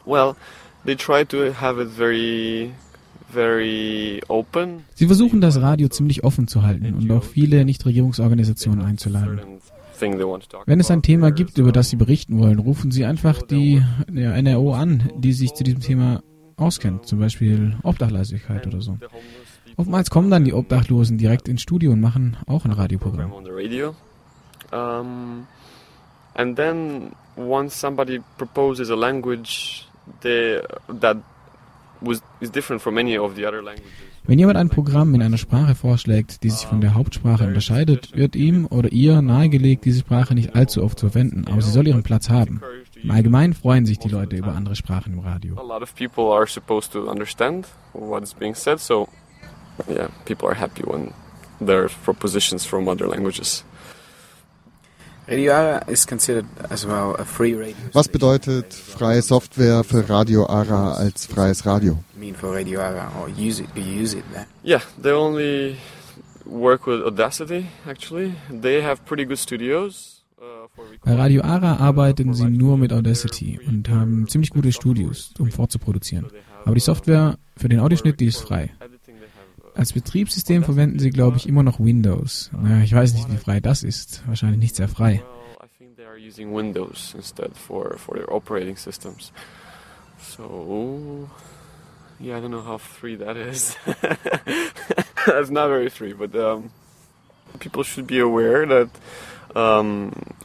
Well, 0.05 0.37
they 0.85 0.95
try 0.95 1.25
to 1.25 1.53
have 1.59 1.81
it 1.81 1.89
very. 1.89 2.71
Sie 3.31 5.05
versuchen 5.05 5.39
das 5.39 5.61
Radio 5.61 5.87
ziemlich 5.87 6.23
offen 6.23 6.47
zu 6.47 6.63
halten 6.63 6.95
und 6.95 7.11
auch 7.11 7.23
viele 7.23 7.63
Nichtregierungsorganisationen 7.63 8.83
einzuladen. 8.83 9.41
Wenn 10.65 10.79
es 10.79 10.89
ein. 10.89 11.01
Thema 11.01 11.31
gibt, 11.31 11.57
über 11.57 11.71
das 11.71 11.89
Sie 11.89 11.95
berichten 11.95 12.39
wollen, 12.39 12.57
rufen 12.59 12.91
Sie 12.91 13.05
einfach 13.05 13.41
die 13.41 13.83
NRO 14.11 14.73
an, 14.73 15.11
die 15.15 15.33
sich 15.33 15.53
zu 15.53 15.63
diesem 15.63 15.81
Thema 15.81 16.23
auskennt, 16.57 17.05
zum 17.05 17.19
Beispiel 17.19 17.75
Obdachlosigkeit 17.83 18.65
oder 18.65 18.81
so. 18.81 18.97
Oftmals 19.77 20.09
kommen 20.09 20.29
dann 20.31 20.43
die 20.43 20.53
Obdachlosen 20.53 21.17
direkt 21.17 21.47
ins 21.47 21.61
Studio 21.61 21.91
und 21.91 22.01
machen 22.01 22.37
auch 22.47 22.65
ein 22.65 22.71
Radioprogramm. 22.71 23.29
program 23.29 23.33
on 23.33 23.45
the 23.45 23.51
radio. 23.51 23.95
Um, 24.71 25.47
and 26.35 26.55
then 26.55 27.11
once 27.37 27.79
somebody 27.79 28.19
proposes 28.37 28.89
a 28.89 28.95
language 28.95 29.88
they, 30.21 30.61
that 30.99 31.17
was 32.01 32.21
is 32.41 32.51
different 32.51 32.81
from 32.81 32.97
any 32.97 33.17
of 33.17 33.35
the 33.35 33.45
other 33.45 33.61
languages. 33.61 33.91
Wenn 34.25 34.37
jemand 34.37 34.57
ein 34.57 34.69
Programm 34.69 35.15
in 35.15 35.23
einer 35.23 35.37
Sprache 35.37 35.73
vorschlägt, 35.73 36.43
die 36.43 36.51
sich 36.51 36.67
von 36.67 36.81
der 36.81 36.93
Hauptsprache 36.93 37.47
unterscheidet, 37.47 38.15
wird 38.15 38.35
ihm 38.35 38.67
oder 38.67 38.91
ihr 38.91 39.21
nahegelegt, 39.23 39.85
diese 39.85 40.01
Sprache 40.01 40.35
nicht 40.35 40.55
allzu 40.55 40.83
oft 40.83 40.99
zu 40.99 41.09
verwenden, 41.09 41.45
aber 41.49 41.61
sie 41.61 41.71
soll 41.71 41.87
ihren 41.87 42.03
Platz 42.03 42.29
haben. 42.29 42.61
Im 43.01 43.09
Allgemeinen 43.09 43.53
freuen 43.53 43.85
sich 43.87 43.97
die 43.97 44.09
Leute 44.09 44.35
über 44.35 44.53
andere 44.53 44.75
Sprachen 44.75 45.13
im 45.13 45.19
Radio. 45.19 45.55
Yeah, 49.87 50.09
people 50.25 50.49
are 50.49 50.55
happy 50.55 50.83
when 50.83 51.13
there 51.61 51.83
are 51.83 51.89
propositions 52.03 52.65
from 52.65 52.89
other 52.89 53.07
languages. 53.07 53.63
Radio 55.29 55.53
Ara 55.53 55.83
is 55.87 56.05
considered 56.05 56.45
as 56.71 56.85
well 56.85 57.15
a 57.19 57.23
free 57.23 57.53
radio. 57.53 57.75
Was 57.93 58.07
bedeutet 58.07 58.73
freie 58.73 59.21
Software 59.21 59.83
für 59.83 60.09
Radio 60.09 60.47
Ara 60.47 60.93
als 60.93 61.27
freies 61.27 61.65
Radio? 61.65 61.97
mean 62.17 62.33
for 62.35 62.51
Radio 62.53 62.81
Ara 62.81 63.11
or 63.21 63.29
use 63.29 63.61
it? 63.61 63.69
Use 63.75 64.17
it 64.17 64.23
there? 64.33 64.47
Yeah, 64.63 64.81
they 65.01 65.11
only 65.11 65.77
work 66.45 66.87
with 66.87 67.01
Audacity. 67.05 67.67
Actually, 67.87 68.33
they 68.49 68.81
have 68.81 69.05
pretty 69.05 69.25
good 69.25 69.37
studios. 69.37 70.23
Uh, 70.37 70.67
for 70.75 70.85
Bei 70.85 70.91
recording. 70.91 71.19
Radio 71.19 71.41
Ara 71.43 71.75
arbeiten 71.77 72.33
sie 72.33 72.49
nur 72.49 72.77
mit 72.77 72.91
Audacity 72.91 73.59
und 73.67 73.87
haben 73.89 74.27
ziemlich 74.27 74.49
gute 74.49 74.71
Studios, 74.71 75.33
um 75.37 75.51
vorzuproduzieren. 75.51 76.25
Aber 76.65 76.73
die 76.73 76.81
Software 76.81 77.37
für 77.55 77.69
den 77.69 77.79
Audioschnitt, 77.79 78.19
die 78.19 78.25
ist 78.25 78.41
frei. 78.41 78.71
Editing, 78.79 79.15
they 79.19 79.27
have, 79.27 79.61
uh, 79.63 79.68
Als 79.79 79.93
Betriebssystem 79.93 80.65
verwenden 80.65 80.99
sie, 80.99 81.09
glaube 81.09 81.37
ich, 81.37 81.47
immer 81.47 81.63
noch 81.63 81.79
Windows. 81.79 82.51
Naja, 82.51 82.83
ich 82.83 82.93
weiß 82.93 83.13
nicht, 83.13 83.31
wie 83.31 83.37
frei 83.37 83.61
das 83.61 83.81
ist. 83.81 84.21
Wahrscheinlich 84.27 84.59
nicht 84.59 84.75
sehr 84.75 84.89
frei. 84.89 85.23
Windows 86.37 87.13
instead 87.15 87.55
for, 87.55 87.97
for 87.97 88.15
their 88.15 88.29
operating 88.29 88.75
systems. 88.75 89.31
So, 90.19 91.29
yeah, 92.19 92.37
I 92.37 92.41
don't 92.41 92.51
know 92.51 92.61
how 92.61 92.77
free 92.77 93.15
that 93.15 93.37
is. 93.37 93.77
That's 95.25 95.49
not 95.49 95.69
very 95.69 95.89
free, 95.89 96.11
but 96.11 96.35
um, 96.35 96.71
people 97.59 97.83
should 97.83 98.05
be 98.05 98.19
aware 98.19 98.65
that 98.65 98.89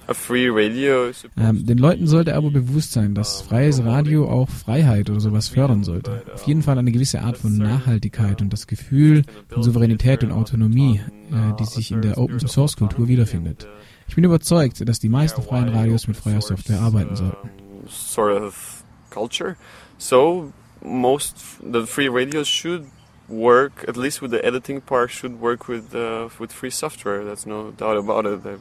radio. 0.09 1.11
Ähm, 1.37 1.66
den 1.66 1.79
Leuten 1.79 2.07
sollte 2.07 2.35
aber 2.35 2.50
bewusst 2.50 2.92
sein, 2.92 3.14
dass 3.14 3.42
freies 3.42 3.85
Radio 3.85 4.29
auch 4.29 4.48
Freiheit 4.48 5.11
oder 5.11 5.20
sowas 5.20 5.48
fördern 5.48 5.85
sollte. 5.85 6.22
Auf 6.33 6.46
jeden 6.46 6.62
Fall 6.62 6.79
eine 6.79 6.92
gewisse 6.92 7.22
Art 7.22 7.37
von 7.37 7.57
Nachhaltigkeit 7.57 8.40
und 8.42 8.53
das 8.53 8.66
Gefühl 8.66 9.22
von 9.48 9.62
Souveränität 9.62 10.22
und 10.24 10.33
Autonomie, 10.33 11.00
äh, 11.31 11.57
die 11.59 11.64
sich 11.64 11.90
in 11.90 12.03
der 12.03 12.18
Open 12.18 12.40
Source 12.40 12.77
Kultur 12.77 13.09
wiederfindet. 13.09 13.68
Ich 14.09 14.14
bin 14.14 14.24
überzeugt, 14.24 14.87
dass 14.87 14.98
die 14.98 15.09
meisten 15.09 15.42
freien 15.42 15.68
Radios 15.68 16.07
mit 16.07 16.16
freier 16.16 16.40
Software 16.40 16.81
arbeiten 16.81 17.16
sollten. 17.16 17.50
Sort 17.88 18.42
of 18.42 18.85
culture. 19.11 19.57
So 19.98 20.53
most 20.83 21.37
the 21.61 21.87
free 21.87 22.09
radios 22.09 22.48
should 22.48 22.87
work 23.29 23.85
at 23.88 23.96
least 23.96 24.20
with 24.20 24.31
the 24.31 24.44
editing 24.44 24.81
part 24.81 25.11
should 25.11 25.40
work 25.40 25.66
with 25.68 25.94
uh, 25.94 26.29
with 26.38 26.53
free 26.53 26.70
software. 26.70 27.24
That's 27.24 27.46
no 27.46 27.70
doubt 27.70 27.96
about 27.96 28.27
it. 28.27 28.61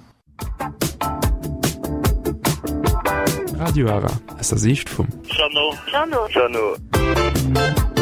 Radio 3.58 3.90
Ara, 3.90 4.12
aus 4.38 4.50
der 4.50 4.58
Sicht 4.58 4.90
vom 4.90 5.08
Chano. 5.28 5.74
Chano. 5.90 6.28
Chano. 6.30 7.93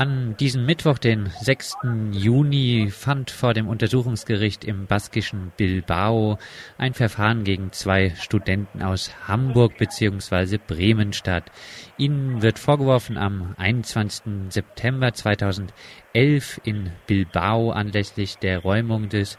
An 0.00 0.36
diesem 0.36 0.64
Mittwoch, 0.64 0.98
den 0.98 1.28
6. 1.40 1.78
Juni, 2.12 2.88
fand 2.88 3.32
vor 3.32 3.52
dem 3.52 3.66
Untersuchungsgericht 3.66 4.62
im 4.62 4.86
baskischen 4.86 5.50
Bilbao 5.56 6.38
ein 6.76 6.94
Verfahren 6.94 7.42
gegen 7.42 7.72
zwei 7.72 8.10
Studenten 8.10 8.80
aus 8.80 9.10
Hamburg 9.26 9.76
bzw. 9.76 10.58
Bremen 10.64 11.12
statt. 11.12 11.50
Ihnen 11.96 12.42
wird 12.42 12.60
vorgeworfen, 12.60 13.18
am 13.18 13.56
21. 13.56 14.50
September 14.50 15.14
2011 15.14 16.60
in 16.62 16.92
Bilbao 17.08 17.72
anlässlich 17.72 18.36
der 18.38 18.60
Räumung 18.60 19.08
des 19.08 19.36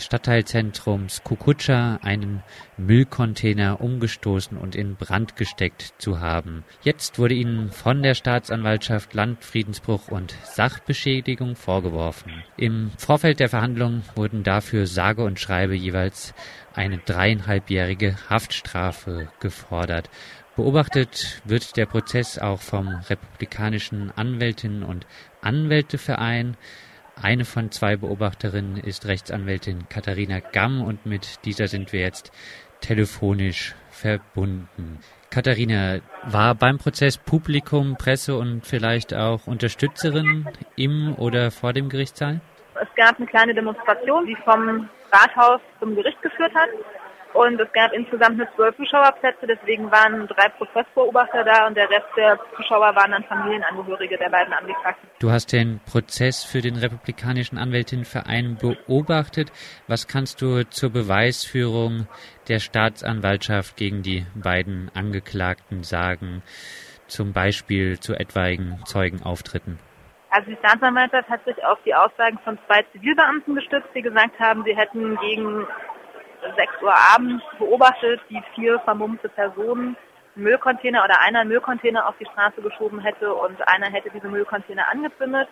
Stadtteilzentrums 0.00 1.22
Kukutscha 1.22 1.98
einen 2.02 2.42
Müllcontainer 2.76 3.80
umgestoßen 3.80 4.56
und 4.56 4.74
in 4.74 4.96
Brand 4.96 5.36
gesteckt 5.36 5.94
zu 5.98 6.20
haben. 6.20 6.64
Jetzt 6.82 7.18
wurde 7.18 7.34
ihnen 7.34 7.70
von 7.70 8.02
der 8.02 8.14
Staatsanwaltschaft 8.14 9.14
Landfriedensbruch 9.14 10.08
und 10.08 10.34
Sachbeschädigung 10.44 11.56
vorgeworfen. 11.56 12.42
Im 12.56 12.90
Vorfeld 12.98 13.40
der 13.40 13.48
Verhandlung 13.48 14.02
wurden 14.16 14.42
dafür 14.42 14.86
sage 14.86 15.22
und 15.22 15.38
schreibe 15.38 15.74
jeweils 15.74 16.34
eine 16.74 16.98
dreieinhalbjährige 16.98 18.16
Haftstrafe 18.28 19.28
gefordert. 19.40 20.10
Beobachtet 20.56 21.40
wird 21.44 21.76
der 21.76 21.86
Prozess 21.86 22.38
auch 22.38 22.60
vom 22.60 22.88
Republikanischen 22.88 24.10
Anwältinnen 24.14 24.82
und 24.82 25.06
Anwälteverein. 25.40 26.56
Eine 27.22 27.44
von 27.44 27.70
zwei 27.70 27.96
Beobachterinnen 27.96 28.78
ist 28.78 29.06
Rechtsanwältin 29.06 29.88
Katharina 29.90 30.40
Gamm 30.40 30.82
und 30.82 31.04
mit 31.04 31.44
dieser 31.44 31.68
sind 31.68 31.92
wir 31.92 32.00
jetzt 32.00 32.32
telefonisch 32.80 33.74
verbunden. 33.90 35.00
Katharina, 35.28 36.00
war 36.24 36.54
beim 36.54 36.78
Prozess 36.78 37.18
Publikum, 37.18 37.96
Presse 37.98 38.36
und 38.36 38.66
vielleicht 38.66 39.12
auch 39.12 39.46
Unterstützerin 39.46 40.48
im 40.76 41.14
oder 41.18 41.50
vor 41.50 41.74
dem 41.74 41.90
Gerichtssaal? 41.90 42.40
Es 42.80 42.88
gab 42.96 43.18
eine 43.18 43.26
kleine 43.26 43.54
Demonstration, 43.54 44.24
die 44.24 44.36
vom 44.44 44.88
Rathaus 45.12 45.60
zum 45.78 45.94
Gericht 45.94 46.20
geführt 46.22 46.54
hat. 46.54 46.70
Und 47.32 47.60
es 47.60 47.72
gab 47.72 47.92
insgesamt 47.92 48.38
nur 48.38 48.48
zwölf 48.56 48.76
Zuschauerplätze, 48.76 49.46
deswegen 49.46 49.90
waren 49.90 50.26
drei 50.26 50.48
Prozessbeobachter 50.48 51.44
da 51.44 51.66
und 51.68 51.76
der 51.76 51.88
Rest 51.88 52.08
der 52.16 52.38
Zuschauer 52.56 52.94
waren 52.96 53.12
dann 53.12 53.24
Familienangehörige 53.24 54.18
der 54.18 54.30
beiden 54.30 54.52
Angeklagten. 54.52 55.08
Du 55.20 55.30
hast 55.30 55.52
den 55.52 55.80
Prozess 55.86 56.44
für 56.44 56.60
den 56.60 56.76
Republikanischen 56.76 57.56
Anwältinnenverein 57.56 58.58
beobachtet. 58.60 59.52
Was 59.86 60.08
kannst 60.08 60.42
du 60.42 60.68
zur 60.68 60.90
Beweisführung 60.90 62.08
der 62.48 62.58
Staatsanwaltschaft 62.58 63.76
gegen 63.76 64.02
die 64.02 64.26
beiden 64.34 64.90
Angeklagten 64.94 65.84
sagen, 65.84 66.42
zum 67.06 67.32
Beispiel 67.32 68.00
zu 68.00 68.14
etwaigen 68.14 68.80
Zeugenauftritten? 68.86 69.78
Also 70.30 70.50
die 70.50 70.56
Staatsanwaltschaft 70.56 71.28
hat 71.28 71.44
sich 71.44 71.64
auf 71.64 71.78
die 71.84 71.94
Aussagen 71.94 72.38
von 72.44 72.58
zwei 72.66 72.82
Zivilbeamten 72.92 73.54
gestützt, 73.54 73.88
die 73.94 74.02
gesagt 74.02 74.38
haben, 74.38 74.62
sie 74.64 74.76
hätten 74.76 75.16
gegen 75.18 75.66
6 76.56 76.82
Uhr 76.82 76.94
abends 77.14 77.44
beobachtet, 77.58 78.20
wie 78.28 78.42
vier 78.54 78.78
vermummte 78.80 79.28
Personen 79.28 79.96
einen 80.36 80.44
Müllcontainer 80.44 81.04
oder 81.04 81.20
einer 81.20 81.44
Müllcontainer 81.44 82.08
auf 82.08 82.14
die 82.18 82.26
Straße 82.26 82.62
geschoben 82.62 83.00
hätte 83.00 83.32
und 83.32 83.56
einer 83.68 83.90
hätte 83.90 84.10
diese 84.10 84.28
Müllcontainer 84.28 84.88
angezündet. 84.88 85.48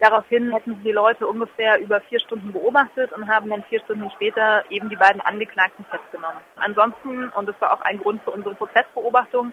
Daraufhin 0.00 0.52
hätten 0.52 0.76
sie 0.76 0.82
die 0.84 0.92
Leute 0.92 1.26
ungefähr 1.26 1.80
über 1.80 2.00
vier 2.02 2.20
Stunden 2.20 2.52
beobachtet 2.52 3.12
und 3.12 3.28
haben 3.28 3.50
dann 3.50 3.64
vier 3.64 3.80
Stunden 3.80 4.08
später 4.12 4.64
eben 4.70 4.88
die 4.88 4.96
beiden 4.96 5.20
Angeklagten 5.20 5.84
festgenommen. 5.86 6.38
Ansonsten, 6.56 7.28
und 7.30 7.48
das 7.48 7.60
war 7.60 7.72
auch 7.72 7.80
ein 7.80 7.98
Grund 7.98 8.22
für 8.22 8.30
unsere 8.30 8.54
Prozessbeobachtung, 8.54 9.52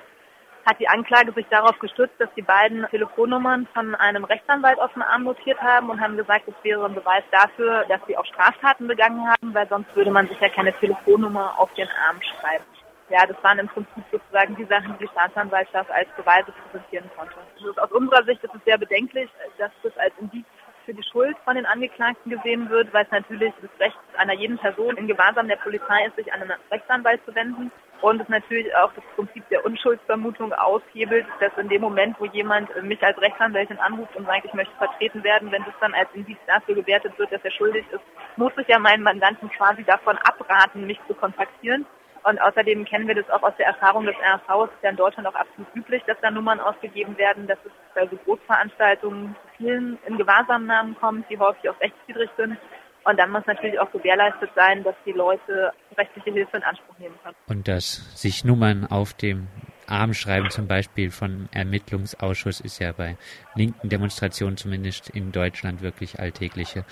hat 0.66 0.80
die 0.80 0.88
Anklage 0.88 1.32
sich 1.34 1.46
darauf 1.50 1.78
gestützt, 1.80 2.16
dass 2.20 2.30
die 2.36 2.42
beiden 2.42 2.86
Telefonnummern 2.90 3.68
von 3.74 3.94
einem 3.96 4.24
Rechtsanwalt 4.24 4.80
auf 4.80 4.92
dem 4.94 5.04
Arm 5.04 5.24
notiert 5.24 5.62
haben 5.62 5.90
und 5.90 6.02
haben 6.02 6.18
gesagt, 6.18 6.48
es 6.48 6.56
wäre 6.64 6.86
ein 6.86 6.96
Beweis 6.96 7.24
dafür, 7.32 7.86
dass 7.88 8.02
sie 8.08 8.18
auch 8.18 8.26
Straftaten 8.26 8.88
begangen 8.88 9.28
haben, 9.28 9.54
weil 9.54 9.68
sonst 9.68 9.96
würde 9.96 10.12
man 10.12 10.28
sich 10.28 10.40
ja 10.40 10.50
keine 10.50 10.74
Telefonnummer 10.74 11.54
auf 11.60 11.72
den 11.76 11.88
Arm 12.08 12.20
schreiben. 12.22 12.66
Ja, 13.10 13.24
das 13.28 13.38
waren 13.44 13.60
im 13.60 13.68
Prinzip 13.68 14.04
sozusagen 14.12 14.56
die 14.56 14.66
Sachen, 14.66 14.94
die 14.98 15.06
die 15.06 15.12
Staatsanwaltschaft 15.12 15.92
als 15.92 16.10
Beweise 16.18 16.52
präsentieren 16.52 17.10
konnte. 17.16 17.36
Also 17.56 17.80
aus 17.80 17.92
unserer 17.92 18.24
Sicht 18.24 18.44
ist 18.44 18.56
es 18.56 18.64
sehr 18.66 18.80
bedenklich, 18.80 19.30
dass 19.60 19.72
das 19.84 19.96
als 19.98 20.14
Indiz 20.20 20.46
für 20.86 20.94
die 20.94 21.04
Schuld 21.04 21.36
von 21.44 21.56
den 21.56 21.66
Angeklagten 21.66 22.32
gesehen 22.32 22.70
wird, 22.70 22.94
weil 22.94 23.06
es 23.06 23.12
natürlich 23.12 23.54
das 23.62 23.80
Recht 23.80 23.98
einer 24.18 24.34
jeden 24.34 24.58
Person 24.58 24.98
in 24.98 25.08
Gewahrsam 25.08 25.48
der 25.48 25.58
Polizei 25.58 26.06
ist, 26.06 26.16
sich 26.16 26.32
an 26.32 26.42
einen 26.42 26.54
Rechtsanwalt 26.72 27.20
zu 27.26 27.34
wenden 27.36 27.72
und 28.02 28.22
es 28.22 28.30
natürlich 28.30 28.74
auch 28.76 28.92
das 28.94 29.04
Prinzip 29.16 29.48
der 29.50 29.66
Unschuldsvermutung 29.66 30.54
aushebelt, 30.54 31.26
dass 31.40 31.52
in 31.58 31.70
dem 31.70 31.82
Moment, 31.82 32.16
wo 32.20 32.26
jemand 32.26 32.70
mich 32.84 33.02
als 33.04 33.20
Rechtsanwältin 33.20 33.80
anruft 33.80 34.16
und 34.16 34.26
sagt, 34.26 34.46
ich 34.46 34.54
möchte 34.54 34.76
vertreten 34.78 35.24
werden, 35.24 35.52
wenn 35.52 35.64
das 35.64 35.74
dann 35.80 35.94
als 35.94 36.10
Indiz 36.14 36.38
dafür 36.46 36.76
gewertet 36.76 37.18
wird, 37.18 37.32
dass 37.32 37.44
er 37.44 37.52
schuldig 37.52 37.86
ist, 37.92 38.04
muss 38.36 38.54
ich 38.58 38.68
ja 38.68 38.80
meinen 38.80 39.04
Mandanten 39.04 39.50
quasi 39.50 39.84
davon 39.84 40.18
abraten, 40.18 40.86
mich 40.86 41.00
zu 41.08 41.16
kontaktieren. 41.16 41.86
Und 42.26 42.42
außerdem 42.42 42.86
kennen 42.86 43.08
wir 43.08 43.14
das 43.14 43.30
auch 43.30 43.44
aus 43.44 43.54
der 43.60 43.68
Erfahrung 43.68 44.06
des 44.06 44.16
RV. 44.16 44.66
Es 44.66 44.72
ist 44.72 44.84
ja 44.84 44.90
in 44.90 44.96
Deutschland 44.96 45.28
auch 45.28 45.36
absolut 45.36 45.68
üblich, 45.76 46.02
dass 46.08 46.18
da 46.22 46.32
Nummern 46.32 46.60
ausgegeben 46.60 47.16
werden, 47.20 47.46
dass 47.46 47.60
es 47.64 47.72
bei 47.94 48.08
so 48.08 48.18
Großveranstaltungen 48.26 49.36
vielen 49.58 50.00
in 50.08 50.18
Gewahrsamnahmen 50.18 50.96
kommt, 51.00 51.30
die 51.30 51.38
häufig 51.38 51.70
auch 51.70 51.80
rechtswidrig 51.80 52.32
sind. 52.36 52.58
Und 53.04 53.20
dann 53.20 53.30
muss 53.30 53.46
natürlich 53.46 53.80
auch 53.80 53.92
gewährleistet 53.92 54.50
sein, 54.56 54.84
dass 54.84 54.96
die 55.06 55.12
Leute 55.12 55.72
rechtliche 55.96 56.32
Hilfe 56.32 56.58
in 56.58 56.64
Anspruch 56.64 56.98
nehmen 56.98 57.14
können. 57.22 57.36
Und 57.48 57.68
dass 57.68 58.20
sich 58.20 58.44
Nummern 58.44 58.88
auf 58.88 59.14
dem 59.14 59.48
Arm 59.86 60.16
schreiben, 60.16 60.50
zum 60.50 60.68
Beispiel 60.68 61.12
von 61.12 61.48
Ermittlungsausschuss, 61.52 62.60
ist 62.60 62.80
ja 62.80 62.92
bei 62.92 63.18
linken 63.54 63.90
Demonstrationen 63.90 64.58
zumindest 64.58 65.12
in 65.12 65.32
Deutschland 65.32 65.84
wirklich 65.84 66.20
alltägliche 66.20 66.86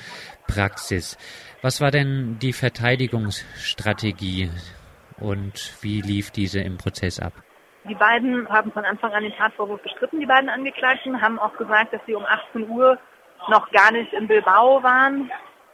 Praxis. 0.45 1.17
Was 1.63 1.81
war 1.81 1.89
denn 1.89 2.37
die 2.39 2.53
Verteidigungsstrategie 2.53 4.51
und 5.19 5.77
wie 5.81 6.01
lief 6.01 6.31
diese 6.31 6.59
im 6.59 6.77
Prozess 6.77 7.19
ab? 7.19 7.33
Die 7.89 7.95
beiden 7.95 8.47
haben 8.49 8.71
von 8.71 8.85
Anfang 8.85 9.11
an 9.11 9.23
den 9.23 9.33
Tatvorwurf 9.33 9.81
bestritten, 9.81 10.19
die 10.19 10.25
beiden 10.25 10.49
Angeklagten, 10.49 11.21
haben 11.21 11.37
auch 11.37 11.55
gesagt, 11.57 11.93
dass 11.93 12.01
sie 12.05 12.15
um 12.15 12.25
18 12.25 12.69
Uhr 12.69 12.97
noch 13.49 13.69
gar 13.71 13.91
nicht 13.91 14.13
in 14.13 14.27
Bilbao 14.27 14.81
waren. 14.83 15.29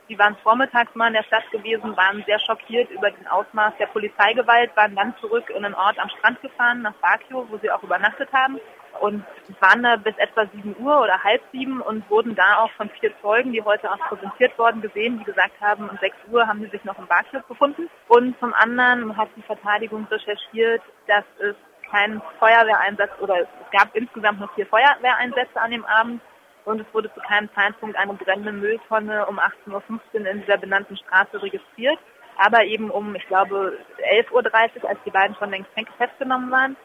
Sie 0.09 0.17
waren 0.17 0.35
vormittags 0.37 0.93
mal 0.95 1.07
in 1.07 1.13
der 1.13 1.23
Stadt 1.23 1.49
gewesen, 1.51 1.95
waren 1.95 2.23
sehr 2.25 2.39
schockiert 2.39 2.89
über 2.89 3.11
den 3.11 3.27
Ausmaß 3.27 3.73
der 3.79 3.85
Polizeigewalt, 3.85 4.75
waren 4.75 4.95
dann 4.95 5.15
zurück 5.21 5.51
in 5.51 5.63
einen 5.63 5.75
Ort 5.75 5.99
am 5.99 6.09
Strand 6.09 6.41
gefahren, 6.41 6.81
nach 6.81 6.95
Bakio, 6.95 7.45
wo 7.47 7.57
sie 7.59 7.69
auch 7.69 7.83
übernachtet 7.83 8.27
haben 8.33 8.59
und 9.01 9.23
waren 9.59 9.83
da 9.83 9.97
bis 9.97 10.17
etwa 10.17 10.47
7 10.47 10.75
Uhr 10.79 10.99
oder 10.99 11.23
halb 11.23 11.43
sieben 11.51 11.79
und 11.79 12.09
wurden 12.09 12.33
da 12.33 12.57
auch 12.57 12.71
von 12.71 12.89
vier 12.99 13.11
Zeugen, 13.21 13.53
die 13.53 13.61
heute 13.61 13.91
auch 13.91 13.99
präsentiert 14.09 14.57
worden, 14.57 14.81
gesehen, 14.81 15.19
die 15.19 15.25
gesagt 15.25 15.61
haben, 15.61 15.87
um 15.87 15.97
6 15.99 16.15
Uhr 16.31 16.47
haben 16.47 16.61
sie 16.61 16.69
sich 16.69 16.83
noch 16.85 16.97
im 16.97 17.05
Bakio 17.05 17.41
befunden. 17.47 17.87
Und 18.07 18.37
zum 18.39 18.51
anderen 18.55 19.15
hat 19.15 19.29
die 19.35 19.43
Verteidigung 19.43 20.07
recherchiert, 20.09 20.81
dass 21.05 21.23
es 21.37 21.55
keinen 21.91 22.19
Feuerwehreinsatz 22.39 23.11
oder 23.19 23.41
es 23.41 23.47
gab 23.71 23.95
insgesamt 23.95 24.39
noch 24.39 24.53
vier 24.55 24.65
Feuerwehreinsätze 24.65 25.61
an 25.61 25.69
dem 25.71 25.85
Abend 25.85 26.21
und 26.69 26.79
es 26.79 26.93
wurde 26.93 27.11
zu 27.13 27.19
keinem 27.21 27.49
Zeitpunkt 27.55 27.97
eine 27.97 28.13
brennende 28.13 28.51
Mülltonne 28.51 29.25
um 29.25 29.39
18.15 29.39 29.71
Uhr 30.13 30.27
in 30.27 30.41
dieser 30.41 30.57
benannten 30.57 30.95
Straße 30.97 31.41
registriert. 31.41 31.97
Aber 32.37 32.63
eben 32.63 32.91
um, 32.91 33.15
ich 33.15 33.25
glaube, 33.27 33.77
11.30 33.97 34.83
Uhr, 34.83 34.89
als 34.89 34.99
die 35.03 35.09
beiden 35.09 35.35
schon 35.35 35.49
längst 35.49 35.71
festgenommen 35.97 36.51
waren. 36.51 36.77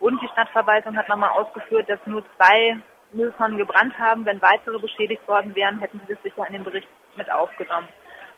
Und 0.00 0.20
die 0.20 0.28
Stadtverwaltung 0.28 0.96
hat 0.96 1.08
nochmal 1.08 1.30
ausgeführt, 1.30 1.88
dass 1.88 1.98
nur 2.04 2.22
zwei 2.36 2.78
Mülltonnen 3.12 3.56
gebrannt 3.56 3.98
haben. 3.98 4.26
Wenn 4.26 4.42
weitere 4.42 4.78
beschädigt 4.78 5.26
worden 5.26 5.54
wären, 5.54 5.80
hätten 5.80 6.00
sie 6.06 6.14
das 6.14 6.22
sicher 6.22 6.46
in 6.46 6.52
den 6.52 6.64
Bericht 6.64 6.88
mit 7.16 7.30
aufgenommen. 7.30 7.88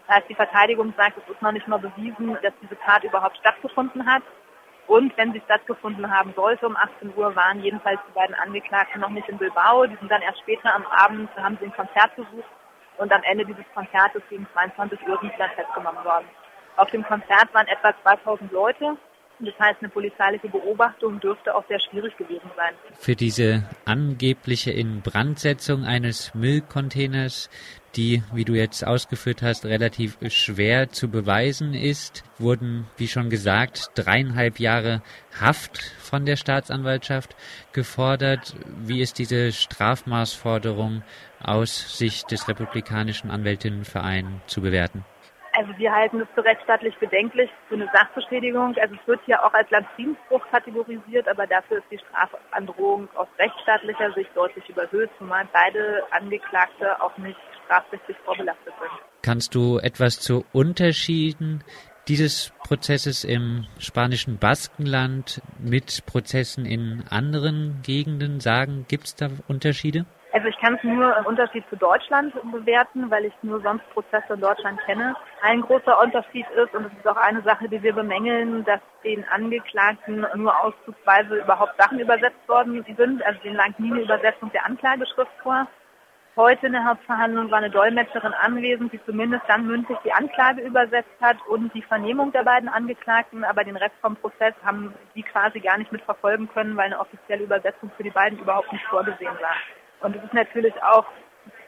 Das 0.07 0.17
heißt, 0.17 0.29
die 0.29 0.35
Verteidigung 0.35 0.95
sagt, 0.97 1.19
es 1.19 1.35
ist 1.35 1.43
noch 1.43 1.53
nicht 1.53 1.67
mal 1.67 1.79
bewiesen, 1.79 2.39
dass 2.43 2.53
diese 2.63 2.79
Tat 2.81 3.03
überhaupt 3.03 3.37
stattgefunden 3.39 4.07
hat. 4.07 4.23
Und 4.87 5.17
wenn 5.17 5.33
sie 5.33 5.41
stattgefunden 5.45 6.11
haben 6.15 6.35
sollte, 6.37 6.67
um 6.67 6.77
18 6.77 7.17
Uhr 7.17 7.35
waren 7.35 7.63
jedenfalls 7.63 8.01
die 8.07 8.13
beiden 8.13 8.35
Angeklagten 8.35 9.01
noch 9.01 9.09
nicht 9.09 9.29
in 9.29 9.39
Bilbao. 9.39 9.87
Die 9.87 9.97
sind 9.97 10.11
dann 10.11 10.23
erst 10.23 10.41
später 10.41 10.75
am 10.75 10.87
Abend, 10.87 11.31
haben 11.37 11.57
sie 11.59 11.67
ein 11.67 11.75
Konzert 11.75 12.15
besucht 12.17 12.49
und 12.99 13.13
am 13.13 13.23
Ende 13.23 13.47
dieses 13.47 13.65
Konzertes 13.75 14.23
gegen 14.29 14.47
22 14.53 15.09
Uhr 15.09 15.19
sind 15.21 15.33
sie 15.33 15.39
dann 15.39 15.51
festgenommen 15.51 16.05
worden. 16.05 16.27
Auf 16.77 16.91
dem 16.91 17.05
Konzert 17.05 17.53
waren 17.55 17.67
etwa 17.69 17.95
2000 18.03 18.53
Leute 18.53 18.97
das 19.41 19.59
heißt, 19.59 19.81
eine 19.81 19.89
polizeiliche 19.89 20.49
Beobachtung 20.49 21.21
dürfte 21.21 21.55
auch 21.55 21.67
sehr 21.69 21.81
schwierig 21.81 22.17
gewesen 22.17 22.51
sein. 22.57 22.75
Für 22.99 23.17
diese 23.17 23.65
angebliche 23.85 24.71
Inbrandsetzung 24.71 25.85
eines 25.85 26.35
Müllcontainers, 26.35 27.51
die, 27.97 28.23
wie 28.33 28.45
du 28.45 28.55
jetzt 28.55 28.87
ausgeführt 28.87 29.43
hast, 29.43 29.65
relativ 29.65 30.19
schwer 30.29 30.91
zu 30.91 31.09
beweisen 31.09 31.75
ist, 31.75 32.25
wurden, 32.39 32.87
wie 32.97 33.09
schon 33.09 33.31
gesagt, 33.31 33.91
dreieinhalb 33.95 34.61
Jahre 34.61 35.03
Haft 35.41 35.83
von 35.83 36.27
der 36.27 36.37
Staatsanwaltschaft 36.37 37.37
gefordert. 37.73 38.55
Wie 38.85 39.01
ist 39.01 39.19
diese 39.19 39.53
Strafmaßforderung 39.53 41.03
aus 41.41 41.99
Sicht 41.99 42.31
des 42.31 42.49
Republikanischen 42.49 43.31
Anwältinnenvereins 43.31 44.29
zu 44.47 44.61
bewerten? 44.61 45.05
Also 45.57 45.71
wir 45.79 45.93
halten 45.93 46.21
es 46.21 46.27
für 46.35 46.45
rechtsstaatlich 46.45 46.97
bedenklich, 46.99 47.49
für 47.69 47.77
eine 47.77 47.89
Sachbeschädigung. 47.93 48.75
Also 48.77 48.97
es 49.01 49.07
wird 49.07 49.21
hier 49.25 49.45
auch 49.45 49.55
als 49.55 49.71
Landfriedensbruch 49.71 50.45
kategorisiert, 50.51 51.29
aber 51.29 51.47
dafür 51.47 51.79
ist 51.79 51.87
die 51.93 51.99
Strafandrohung 51.99 53.09
aus 53.15 53.29
rechtsstaatlicher 53.39 54.13
Sicht 54.15 54.31
deutlich 54.35 54.69
überhöht, 54.69 55.11
zumal 55.19 55.47
beide 55.53 56.03
Angeklagte 56.11 57.01
auch 57.01 57.17
nicht 57.19 57.39
strafrechtlich 57.65 58.17
vorbelastet 58.25 58.75
sind. 58.81 58.91
Kannst 59.23 59.55
du 59.55 59.79
etwas 59.79 60.19
zu 60.19 60.45
Unterschieden 60.53 61.63
dieses 62.09 62.53
Prozesses 62.65 63.25
im 63.25 63.67
spanischen 63.79 64.39
Baskenland 64.39 65.41
mit 65.59 66.05
Prozessen 66.05 66.67
in 66.67 67.05
anderen 67.09 67.81
Gegenden 67.83 68.41
sagen? 68.41 68.87
Gibt 68.89 69.05
es 69.05 69.15
da 69.15 69.29
Unterschiede? 69.47 70.05
Also 70.35 70.49
ich 70.49 70.59
kann 70.59 70.75
es 70.75 70.83
nur 70.83 71.17
im 71.17 71.27
Unterschied 71.27 71.63
zu 71.71 71.77
Deutschland 71.77 72.35
bewerten, 72.51 73.09
weil 73.09 73.25
ich 73.25 73.33
nur 73.43 73.61
sonst 73.61 73.89
Prozesse 73.91 74.33
in 74.35 74.41
Deutschland 74.41 74.81
kenne. 74.81 75.15
Ein 75.43 75.61
großer 75.61 75.97
Unterschied 76.03 76.45
ist, 76.51 76.75
und 76.75 76.87
es 76.87 76.93
ist 76.93 77.07
auch 77.07 77.17
eine 77.17 77.41
Sache, 77.43 77.69
die 77.69 77.81
wir 77.81 77.93
bemängeln, 77.93 78.65
dass 78.65 78.81
den 79.05 79.25
Angeklagten 79.29 80.27
nur 80.35 80.53
auszugsweise 80.61 81.37
überhaupt 81.37 81.81
Sachen 81.81 82.01
übersetzt 82.01 82.49
worden 82.49 82.85
sind. 82.97 83.25
Also 83.25 83.41
denen 83.45 83.55
lag 83.55 83.79
nie 83.79 83.93
eine 83.93 84.01
Übersetzung 84.01 84.51
der 84.51 84.67
Anklageschrift 84.67 85.31
vor. 85.41 85.69
Heute 86.35 86.67
in 86.67 86.73
der 86.73 86.85
Hauptverhandlung 86.85 87.53
war 87.53 87.59
eine 87.59 87.71
Dolmetscherin 87.71 88.35
anwesend, 88.35 88.93
die 88.93 89.05
zumindest 89.05 89.45
dann 89.47 89.69
mündlich 89.69 89.99
die 90.05 90.13
Anklage 90.13 90.63
übersetzt 90.63 91.15
hat 91.21 91.37
und 91.47 91.73
die 91.75 91.83
Vernehmung 91.83 92.33
der 92.33 92.43
beiden 92.43 92.69
Angeklagten, 92.69 93.45
aber 93.45 93.63
den 93.63 93.77
Rest 93.77 93.95
vom 94.01 94.17
Prozess 94.17 94.55
haben 94.65 94.95
sie 95.15 95.23
quasi 95.23 95.61
gar 95.61 95.79
nicht 95.79 95.93
mitverfolgen 95.93 96.49
können, 96.53 96.77
weil 96.77 96.87
eine 96.87 96.99
offizielle 96.99 97.45
Übersetzung 97.45 97.93
für 97.97 98.03
die 98.03 98.11
beiden 98.11 98.41
überhaupt 98.41 98.73
nicht 98.73 98.85
vorgesehen 98.87 99.39
war. 99.41 99.55
Und 100.05 100.15
es 100.17 100.23
ist 100.23 100.35
natürlich 100.35 100.75
auch 100.83 101.07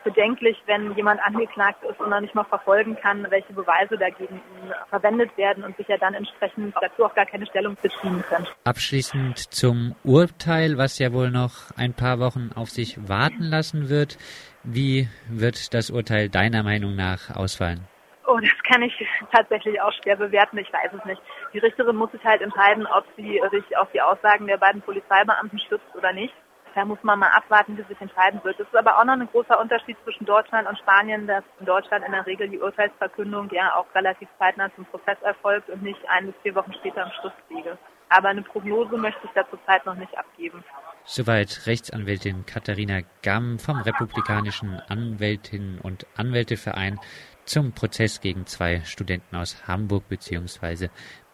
bedenklich, 0.04 0.56
wenn 0.66 0.94
jemand 0.94 1.20
angeklagt 1.20 1.82
ist 1.82 1.98
und 1.98 2.10
noch 2.10 2.20
nicht 2.20 2.34
mal 2.34 2.44
verfolgen 2.44 2.96
kann, 2.96 3.26
welche 3.30 3.52
Beweise 3.52 3.96
dagegen 3.98 4.40
verwendet 4.88 5.36
werden 5.36 5.64
und 5.64 5.76
sich 5.76 5.88
ja 5.88 5.96
dann 5.96 6.14
entsprechend 6.14 6.74
dazu 6.80 7.06
auch 7.06 7.14
gar 7.14 7.26
keine 7.26 7.46
Stellung 7.46 7.76
beziehen 7.82 8.22
können. 8.28 8.46
Abschließend 8.62 9.38
zum 9.52 9.96
Urteil, 10.04 10.78
was 10.78 10.98
ja 10.98 11.12
wohl 11.12 11.30
noch 11.30 11.72
ein 11.76 11.94
paar 11.94 12.20
Wochen 12.20 12.50
auf 12.54 12.68
sich 12.68 13.08
warten 13.08 13.42
lassen 13.42 13.88
wird. 13.88 14.16
Wie 14.62 15.08
wird 15.28 15.74
das 15.74 15.90
Urteil 15.90 16.28
deiner 16.28 16.62
Meinung 16.62 16.94
nach 16.94 17.34
ausfallen? 17.34 17.88
Oh, 18.28 18.38
das 18.38 18.50
kann 18.70 18.82
ich 18.82 18.92
tatsächlich 19.32 19.80
auch 19.80 19.92
schwer 20.02 20.16
bewerten. 20.16 20.58
Ich 20.58 20.72
weiß 20.72 20.92
es 20.96 21.04
nicht. 21.04 21.22
Die 21.52 21.58
Richterin 21.58 21.96
muss 21.96 22.12
sich 22.12 22.24
halt 22.24 22.42
entscheiden, 22.42 22.86
ob 22.86 23.04
sie 23.16 23.40
sich 23.50 23.76
auf 23.76 23.88
die 23.92 24.00
Aussagen 24.00 24.46
der 24.46 24.58
beiden 24.58 24.82
Polizeibeamten 24.82 25.58
stützt 25.58 25.94
oder 25.96 26.12
nicht. 26.12 26.34
Da 26.76 26.84
muss 26.84 27.02
man 27.02 27.18
mal 27.18 27.30
abwarten, 27.30 27.78
wie 27.78 27.82
sich 27.84 27.98
entscheiden 28.02 28.38
wird. 28.44 28.60
Es 28.60 28.66
ist 28.66 28.76
aber 28.76 28.98
auch 28.98 29.04
noch 29.06 29.14
ein 29.14 29.26
großer 29.28 29.58
Unterschied 29.58 29.96
zwischen 30.04 30.26
Deutschland 30.26 30.68
und 30.68 30.78
Spanien, 30.78 31.26
dass 31.26 31.42
in 31.58 31.64
Deutschland 31.64 32.04
in 32.04 32.12
der 32.12 32.26
Regel 32.26 32.50
die 32.50 32.58
Urteilsverkündung 32.58 33.48
ja 33.50 33.74
auch 33.76 33.86
relativ 33.94 34.28
zeitnah 34.38 34.68
zum 34.74 34.84
Prozess 34.84 35.16
erfolgt 35.22 35.70
und 35.70 35.82
nicht 35.82 35.98
ein 36.06 36.26
bis 36.26 36.34
vier 36.42 36.54
Wochen 36.54 36.74
später 36.74 37.04
im 37.04 37.10
Schlusswege. 37.18 37.78
Aber 38.10 38.28
eine 38.28 38.42
Prognose 38.42 38.98
möchte 38.98 39.22
ich 39.24 39.30
da 39.34 39.48
zurzeit 39.48 39.86
noch 39.86 39.94
nicht 39.94 40.16
abgeben. 40.18 40.62
Soweit 41.04 41.62
Rechtsanwältin 41.64 42.44
Katharina 42.44 43.00
Gamm 43.22 43.58
vom 43.58 43.80
Republikanischen 43.80 44.78
Anwältinnen 44.86 45.80
und 45.80 46.06
Anwälteverein 46.14 47.00
zum 47.46 47.72
Prozess 47.72 48.20
gegen 48.20 48.44
zwei 48.44 48.82
Studenten 48.84 49.34
aus 49.34 49.66
Hamburg 49.66 50.10
bzw. 50.10 50.88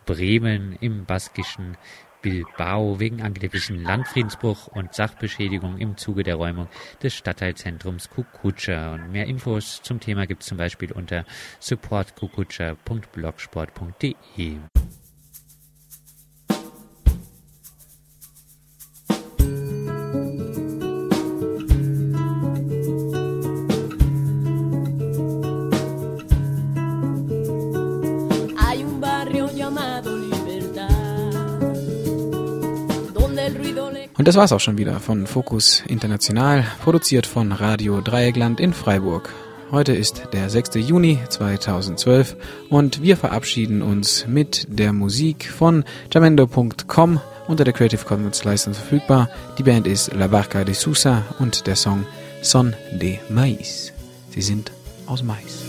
Bremen 0.07 0.77
im 0.81 1.05
baskischen 1.05 1.77
Bilbao 2.23 2.99
wegen 3.01 3.21
angeblichen 3.21 3.83
Landfriedensbruch 3.83 4.69
und 4.69 4.95
Sachbeschädigung 4.95 5.77
im 5.79 5.97
Zuge 5.97 6.23
der 6.23 6.37
Räumung 6.37 6.69
des 7.03 7.15
Stadtteilzentrums 7.15 8.11
Kukutscha. 8.11 8.95
Und 8.95 9.11
mehr 9.11 9.27
Infos 9.27 9.83
zum 9.83 9.99
Thema 10.01 10.27
gibt 10.27 10.43
es 10.43 10.49
zum 10.49 10.59
Beispiel 10.59 10.93
unter 10.93 11.25
supportkukutscha.blogsport.de. 11.61 14.59
Und 34.23 34.29
das 34.29 34.37
war's 34.37 34.53
auch 34.53 34.61
schon 34.61 34.79
wieder 34.79 35.01
von 35.01 35.27
Fokus 35.27 35.83
International, 35.89 36.65
produziert 36.85 37.27
von 37.27 37.51
Radio 37.51 38.01
Dreieckland 38.01 38.61
in 38.61 38.73
Freiburg. 38.73 39.35
Heute 39.73 39.95
ist 39.95 40.29
der 40.33 40.49
6. 40.49 40.77
Juni 40.77 41.19
2012 41.29 42.37
und 42.71 43.03
wir 43.03 43.17
verabschieden 43.17 43.83
uns 43.83 44.25
mit 44.29 44.69
der 44.71 44.93
Musik 44.93 45.51
von 45.51 45.83
jamendo.com 46.13 47.21
unter 47.49 47.65
der 47.65 47.73
Creative 47.73 48.05
Commons 48.05 48.45
License 48.45 48.79
verfügbar. 48.79 49.29
Die 49.59 49.65
Band 49.65 49.89
ist 49.89 50.15
La 50.15 50.29
Barca 50.29 50.63
de 50.63 50.75
Sousa 50.75 51.25
und 51.41 51.67
der 51.67 51.75
Song 51.75 52.07
Son 52.43 52.75
de 52.93 53.19
Maíz. 53.29 53.91
Sie 54.31 54.43
sind 54.43 54.71
aus 55.07 55.25
Mais. 55.25 55.67